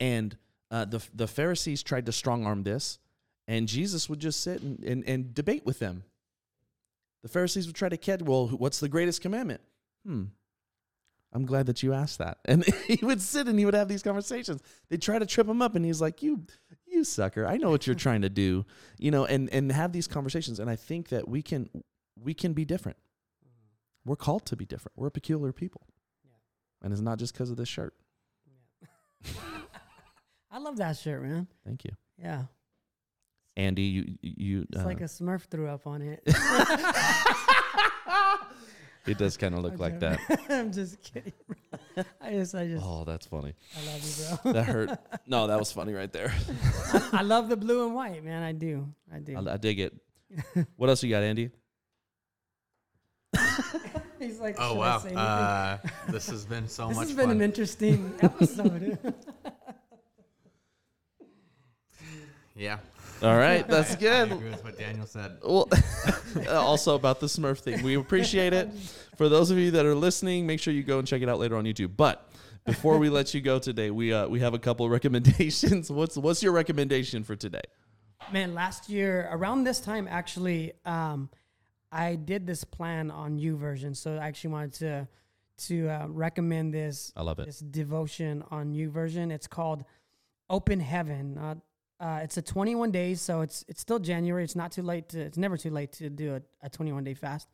And 0.00 0.36
uh, 0.70 0.84
the, 0.86 1.06
the 1.14 1.28
Pharisees 1.28 1.82
tried 1.82 2.06
to 2.06 2.12
strong 2.12 2.44
arm 2.44 2.64
this, 2.64 2.98
and 3.46 3.68
Jesus 3.68 4.08
would 4.08 4.18
just 4.18 4.40
sit 4.40 4.60
and, 4.62 4.82
and, 4.82 5.04
and 5.06 5.34
debate 5.34 5.64
with 5.64 5.78
them. 5.78 6.02
The 7.24 7.28
Pharisees 7.28 7.66
would 7.66 7.74
try 7.74 7.88
to 7.88 7.96
catch, 7.96 8.20
well, 8.22 8.48
what's 8.48 8.78
the 8.80 8.88
greatest 8.88 9.22
commandment? 9.22 9.62
Hmm. 10.06 10.24
I'm 11.32 11.46
glad 11.46 11.66
that 11.66 11.82
you 11.82 11.92
asked 11.94 12.18
that. 12.18 12.38
And 12.44 12.64
he 12.86 13.04
would 13.04 13.20
sit 13.20 13.48
and 13.48 13.58
he 13.58 13.64
would 13.64 13.74
have 13.74 13.88
these 13.88 14.02
conversations. 14.02 14.62
They'd 14.88 15.02
try 15.02 15.18
to 15.18 15.26
trip 15.26 15.48
him 15.48 15.60
up, 15.62 15.74
and 15.74 15.84
he's 15.84 16.00
like, 16.02 16.22
"You, 16.22 16.44
you 16.86 17.02
sucker! 17.02 17.44
I 17.46 17.56
know 17.56 17.70
what 17.70 17.86
you're 17.86 17.96
trying 17.96 18.22
to 18.22 18.28
do, 18.28 18.64
you 18.98 19.10
know." 19.10 19.24
And 19.24 19.48
and 19.50 19.72
have 19.72 19.90
these 19.92 20.06
conversations. 20.06 20.60
And 20.60 20.70
I 20.70 20.76
think 20.76 21.08
that 21.08 21.26
we 21.26 21.42
can 21.42 21.68
we 22.22 22.34
can 22.34 22.52
be 22.52 22.64
different. 22.64 22.98
We're 24.04 24.14
called 24.16 24.44
to 24.46 24.56
be 24.56 24.66
different. 24.66 24.92
We're 24.96 25.08
a 25.08 25.10
peculiar 25.10 25.52
people, 25.52 25.86
Yeah. 26.24 26.30
and 26.82 26.92
it's 26.92 27.02
not 27.02 27.18
just 27.18 27.32
because 27.32 27.50
of 27.50 27.56
this 27.56 27.68
shirt. 27.68 27.94
Yeah. 29.24 29.32
I 30.52 30.58
love 30.58 30.76
that 30.76 30.98
shirt, 30.98 31.22
man. 31.22 31.48
Thank 31.64 31.84
you, 31.84 31.92
Yeah. 32.18 32.44
Andy. 33.56 33.82
You 33.82 34.18
you. 34.22 34.66
It's 34.70 34.82
uh, 34.82 34.84
like 34.84 35.00
a 35.00 35.04
Smurf 35.04 35.42
threw 35.42 35.68
up 35.68 35.86
on 35.86 36.02
it. 36.02 36.22
it 39.06 39.18
does 39.18 39.36
kind 39.36 39.54
of 39.54 39.62
look 39.62 39.74
I'm 39.74 39.78
like 39.78 40.00
that. 40.00 40.18
I'm 40.48 40.72
just 40.72 41.00
kidding. 41.02 41.32
bro. 41.46 42.04
I 42.20 42.30
just, 42.32 42.54
I 42.54 42.66
just, 42.66 42.84
Oh, 42.84 43.04
that's 43.04 43.26
funny. 43.26 43.54
I 43.76 43.86
love 43.92 44.02
you, 44.02 44.38
bro. 44.42 44.52
That 44.54 44.64
hurt. 44.64 44.98
No, 45.26 45.46
that 45.46 45.58
was 45.58 45.70
funny 45.72 45.92
right 45.92 46.12
there. 46.12 46.32
I 47.12 47.22
love 47.22 47.48
the 47.48 47.56
blue 47.56 47.86
and 47.86 47.94
white, 47.94 48.24
man. 48.24 48.42
I 48.42 48.52
do. 48.52 48.88
I 49.12 49.18
do. 49.20 49.36
I, 49.36 49.54
I 49.54 49.56
dig 49.58 49.78
it. 49.80 49.94
What 50.76 50.88
else 50.88 51.02
you 51.02 51.10
got, 51.10 51.22
Andy? 51.22 51.50
He's 54.18 54.40
like, 54.40 54.56
Oh 54.58 54.70
"Should 54.70 54.76
I 54.76 54.78
wow, 54.78 54.98
say 54.98 55.12
uh, 55.14 55.76
this 56.10 56.30
has 56.30 56.46
been 56.46 56.66
so 56.66 56.88
this 56.88 56.96
much 56.96 57.08
This 57.08 57.10
has 57.10 57.16
been 57.16 57.26
fun. 57.26 57.36
an 57.36 57.42
interesting 57.42 58.14
episode. 58.22 58.98
yeah, 62.56 62.78
All 63.22 63.36
right, 63.36 63.66
that's 63.68 63.92
I- 63.92 63.94
I 63.94 63.96
good. 63.98 64.32
agree 64.32 64.50
with 64.50 64.64
what 64.64 64.78
Daniel 64.78 65.06
said. 65.06 65.38
Well, 65.42 65.68
also 66.50 66.94
about 66.94 67.20
the 67.20 67.26
Smurf 67.26 67.58
thing. 67.58 67.82
We 67.82 67.94
appreciate 67.94 68.52
it. 68.52 68.70
For 69.16 69.28
those 69.28 69.50
of 69.50 69.58
you 69.58 69.70
that 69.72 69.86
are 69.86 69.94
listening, 69.94 70.46
make 70.46 70.60
sure 70.60 70.74
you 70.74 70.82
go 70.82 70.98
and 70.98 71.06
check 71.08 71.22
it 71.22 71.28
out 71.28 71.38
later 71.38 71.56
on 71.56 71.64
YouTube. 71.64 71.92
But 71.96 72.28
before 72.66 72.98
we 72.98 73.08
let 73.08 73.32
you 73.34 73.40
go 73.40 73.58
today, 73.58 73.90
we 73.90 74.12
uh, 74.12 74.26
we 74.28 74.40
have 74.40 74.54
a 74.54 74.58
couple 74.58 74.84
of 74.86 74.92
recommendations. 74.98 75.90
What's 75.90 76.16
what's 76.16 76.42
your 76.42 76.52
recommendation 76.52 77.22
for 77.24 77.36
today? 77.36 77.62
Man, 78.32 78.54
last 78.54 78.88
year 78.88 79.28
around 79.30 79.64
this 79.64 79.80
time, 79.80 80.08
actually, 80.10 80.72
um, 80.86 81.28
I 81.92 82.14
did 82.16 82.46
this 82.46 82.64
plan 82.64 83.10
on 83.10 83.38
YouVersion. 83.38 83.94
So 83.96 84.14
I 84.16 84.26
actually 84.26 84.50
wanted 84.50 84.72
to 84.74 85.08
to 85.68 85.88
uh, 85.88 86.06
recommend 86.08 86.74
this 86.74 87.12
I 87.16 87.22
love 87.22 87.38
it. 87.38 87.46
this 87.46 87.60
devotion 87.60 88.42
on 88.50 88.72
YouVersion. 88.74 89.30
It's 89.30 89.46
called 89.46 89.84
Open 90.50 90.80
Heaven. 90.80 91.38
Uh, 91.38 91.54
uh, 92.00 92.20
it's 92.22 92.36
a 92.36 92.42
21 92.42 92.90
days, 92.90 93.20
so 93.20 93.40
it's 93.40 93.64
it's 93.68 93.80
still 93.80 93.98
January. 93.98 94.42
It's 94.42 94.56
not 94.56 94.72
too 94.72 94.82
late 94.82 95.08
to. 95.10 95.20
It's 95.20 95.38
never 95.38 95.56
too 95.56 95.70
late 95.70 95.92
to 95.92 96.10
do 96.10 96.34
a, 96.34 96.66
a 96.66 96.68
21 96.68 97.04
day 97.04 97.14
fast, 97.14 97.48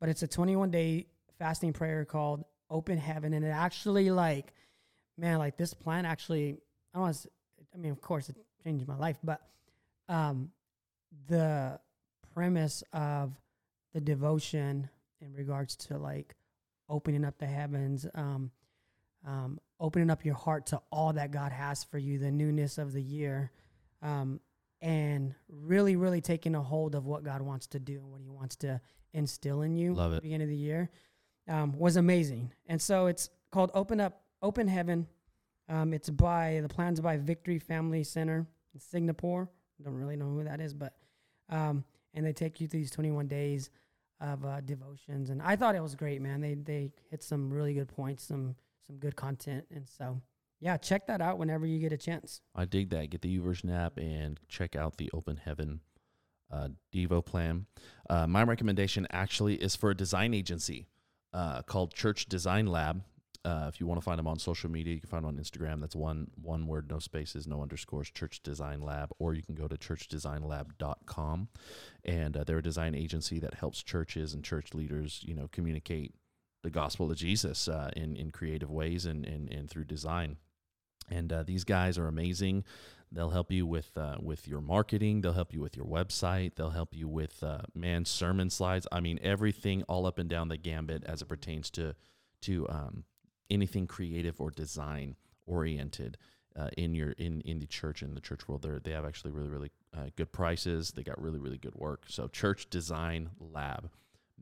but 0.00 0.08
it's 0.08 0.22
a 0.22 0.28
21 0.28 0.70
day 0.70 1.06
fasting 1.38 1.72
prayer 1.72 2.04
called 2.04 2.44
Open 2.70 2.96
Heaven, 2.96 3.34
and 3.34 3.44
it 3.44 3.50
actually 3.50 4.10
like, 4.10 4.54
man, 5.18 5.38
like 5.38 5.56
this 5.56 5.74
plan 5.74 6.06
actually. 6.06 6.58
I 6.94 7.00
want. 7.00 7.26
I 7.74 7.78
mean, 7.78 7.92
of 7.92 8.00
course, 8.00 8.28
it 8.28 8.36
changed 8.64 8.86
my 8.86 8.96
life, 8.96 9.18
but 9.22 9.40
um, 10.08 10.50
the 11.28 11.78
premise 12.34 12.82
of 12.92 13.32
the 13.92 14.00
devotion 14.00 14.88
in 15.20 15.32
regards 15.34 15.76
to 15.76 15.98
like 15.98 16.34
opening 16.88 17.24
up 17.24 17.38
the 17.38 17.46
heavens, 17.46 18.06
um, 18.14 18.50
um, 19.26 19.58
opening 19.80 20.10
up 20.10 20.24
your 20.24 20.34
heart 20.34 20.66
to 20.66 20.80
all 20.90 21.12
that 21.12 21.30
God 21.30 21.52
has 21.52 21.84
for 21.84 21.98
you, 21.98 22.18
the 22.18 22.30
newness 22.30 22.78
of 22.78 22.92
the 22.92 23.02
year, 23.02 23.50
um, 24.02 24.40
and 24.80 25.34
really, 25.48 25.96
really 25.96 26.20
taking 26.20 26.54
a 26.54 26.62
hold 26.62 26.94
of 26.94 27.06
what 27.06 27.22
God 27.22 27.40
wants 27.42 27.66
to 27.68 27.80
do 27.80 27.94
and 27.98 28.10
what 28.10 28.20
He 28.20 28.28
wants 28.28 28.56
to 28.56 28.80
instill 29.12 29.62
in 29.62 29.76
you. 29.76 29.94
Love 29.94 30.12
at 30.12 30.16
it. 30.16 30.16
the 30.16 30.22
beginning 30.22 30.46
of 30.46 30.50
the 30.50 30.56
year 30.56 30.90
um, 31.48 31.78
was 31.78 31.96
amazing, 31.96 32.52
and 32.66 32.80
so 32.80 33.06
it's 33.06 33.30
called 33.50 33.70
Open 33.74 34.00
Up, 34.00 34.22
Open 34.42 34.68
Heaven. 34.68 35.06
Um, 35.68 35.94
it's 35.94 36.10
by 36.10 36.60
the 36.62 36.68
plans 36.68 37.00
by 37.00 37.16
Victory 37.16 37.58
Family 37.58 38.04
Center 38.04 38.46
in 38.74 38.80
Singapore. 38.80 39.48
Don't 39.82 39.94
really 39.94 40.16
know 40.16 40.26
who 40.26 40.44
that 40.44 40.60
is, 40.60 40.74
but 40.74 40.94
um, 41.48 41.84
and 42.14 42.26
they 42.26 42.32
take 42.32 42.60
you 42.60 42.68
through 42.68 42.80
these 42.80 42.90
21 42.90 43.26
days 43.28 43.70
of 44.20 44.44
uh, 44.44 44.60
devotions, 44.60 45.30
and 45.30 45.42
I 45.42 45.56
thought 45.56 45.74
it 45.74 45.82
was 45.82 45.94
great, 45.94 46.20
man. 46.20 46.40
They 46.40 46.54
they 46.54 46.92
hit 47.10 47.22
some 47.22 47.52
really 47.52 47.74
good 47.74 47.88
points, 47.88 48.24
some 48.24 48.56
some 48.86 48.96
good 48.96 49.16
content, 49.16 49.64
and 49.74 49.88
so 49.88 50.20
yeah, 50.62 50.76
check 50.76 51.08
that 51.08 51.20
out 51.20 51.38
whenever 51.38 51.66
you 51.66 51.80
get 51.80 51.92
a 51.92 51.96
chance. 51.96 52.40
I 52.54 52.66
dig 52.66 52.90
that. 52.90 53.10
Get 53.10 53.20
the 53.20 53.36
YouVersion 53.36 53.76
app 53.76 53.98
and 53.98 54.38
check 54.46 54.76
out 54.76 54.96
the 54.96 55.10
Open 55.12 55.36
Heaven 55.36 55.80
uh, 56.52 56.68
Devo 56.94 57.24
plan. 57.24 57.66
Uh, 58.08 58.28
my 58.28 58.44
recommendation 58.44 59.08
actually 59.10 59.56
is 59.56 59.74
for 59.74 59.90
a 59.90 59.96
design 59.96 60.32
agency 60.32 60.86
uh, 61.32 61.62
called 61.62 61.92
Church 61.92 62.26
Design 62.26 62.66
Lab. 62.66 63.02
Uh, 63.44 63.66
if 63.68 63.80
you 63.80 63.88
want 63.88 64.00
to 64.00 64.04
find 64.04 64.20
them 64.20 64.28
on 64.28 64.38
social 64.38 64.70
media, 64.70 64.94
you 64.94 65.00
can 65.00 65.08
find 65.08 65.24
them 65.24 65.36
on 65.36 65.42
Instagram. 65.42 65.80
That's 65.80 65.96
one 65.96 66.30
one 66.40 66.68
word, 66.68 66.88
no 66.88 67.00
spaces, 67.00 67.48
no 67.48 67.60
underscores. 67.60 68.08
Church 68.12 68.40
Design 68.44 68.82
Lab, 68.82 69.10
or 69.18 69.34
you 69.34 69.42
can 69.42 69.56
go 69.56 69.66
to 69.66 69.76
churchdesignlab.com, 69.76 71.48
and 72.04 72.36
uh, 72.36 72.44
they're 72.44 72.58
a 72.58 72.62
design 72.62 72.94
agency 72.94 73.40
that 73.40 73.54
helps 73.54 73.82
churches 73.82 74.32
and 74.32 74.44
church 74.44 74.74
leaders, 74.74 75.24
you 75.26 75.34
know, 75.34 75.48
communicate 75.50 76.14
the 76.62 76.70
gospel 76.70 77.10
of 77.10 77.16
Jesus 77.16 77.66
uh, 77.66 77.90
in 77.96 78.14
in 78.14 78.30
creative 78.30 78.70
ways 78.70 79.06
and 79.06 79.26
and, 79.26 79.50
and 79.52 79.68
through 79.68 79.86
design. 79.86 80.36
And 81.10 81.32
uh, 81.32 81.42
these 81.42 81.64
guys 81.64 81.98
are 81.98 82.08
amazing. 82.08 82.64
They'll 83.10 83.30
help 83.30 83.52
you 83.52 83.66
with 83.66 83.96
uh, 83.96 84.16
with 84.20 84.48
your 84.48 84.60
marketing. 84.60 85.20
They'll 85.20 85.34
help 85.34 85.52
you 85.52 85.60
with 85.60 85.76
your 85.76 85.84
website. 85.84 86.54
They'll 86.54 86.70
help 86.70 86.94
you 86.94 87.08
with 87.08 87.42
uh, 87.42 87.62
man 87.74 88.04
sermon 88.04 88.48
slides. 88.48 88.86
I 88.90 89.00
mean 89.00 89.18
everything 89.22 89.82
all 89.84 90.06
up 90.06 90.18
and 90.18 90.30
down 90.30 90.48
the 90.48 90.56
gambit 90.56 91.04
as 91.04 91.20
it 91.20 91.28
pertains 91.28 91.70
to 91.72 91.94
to 92.42 92.68
um, 92.70 93.04
anything 93.50 93.86
creative 93.86 94.40
or 94.40 94.50
design 94.50 95.16
oriented 95.46 96.16
uh, 96.56 96.68
in 96.76 96.94
your 96.94 97.10
in 97.12 97.42
in 97.42 97.58
the 97.58 97.66
church 97.66 98.02
in 98.02 98.14
the 98.14 98.20
church 98.20 98.48
world. 98.48 98.62
They 98.62 98.70
they 98.82 98.92
have 98.92 99.04
actually 99.04 99.32
really 99.32 99.48
really 99.48 99.70
uh, 99.94 100.06
good 100.16 100.32
prices. 100.32 100.92
They 100.92 101.02
got 101.02 101.20
really 101.20 101.38
really 101.38 101.58
good 101.58 101.74
work. 101.74 102.04
So 102.08 102.28
Church 102.28 102.70
Design 102.70 103.30
Lab. 103.38 103.90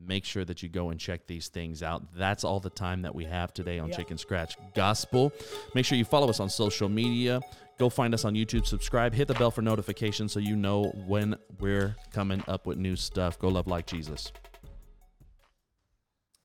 Make 0.05 0.25
sure 0.25 0.43
that 0.45 0.63
you 0.63 0.69
go 0.69 0.89
and 0.89 0.99
check 0.99 1.27
these 1.27 1.47
things 1.47 1.83
out. 1.83 2.03
That's 2.15 2.43
all 2.43 2.59
the 2.59 2.69
time 2.69 3.03
that 3.03 3.13
we 3.13 3.25
have 3.25 3.53
today 3.53 3.79
on 3.79 3.89
Yeah. 3.89 3.97
Chicken 3.97 4.17
Scratch 4.17 4.55
Gospel. 4.73 5.31
Make 5.75 5.85
sure 5.85 5.97
you 5.97 6.05
follow 6.05 6.29
us 6.29 6.39
on 6.39 6.49
social 6.49 6.89
media. 6.89 7.41
Go 7.77 7.89
find 7.89 8.13
us 8.13 8.25
on 8.25 8.35
YouTube, 8.35 8.65
subscribe, 8.65 9.13
hit 9.13 9.27
the 9.27 9.33
bell 9.33 9.49
for 9.51 9.61
notifications 9.61 10.31
so 10.31 10.39
you 10.39 10.55
know 10.55 10.85
when 11.07 11.35
we're 11.59 11.95
coming 12.13 12.43
up 12.47 12.67
with 12.67 12.77
new 12.77 12.95
stuff. 12.95 13.39
Go 13.39 13.47
love 13.49 13.67
like 13.67 13.87
Jesus. 13.87 14.31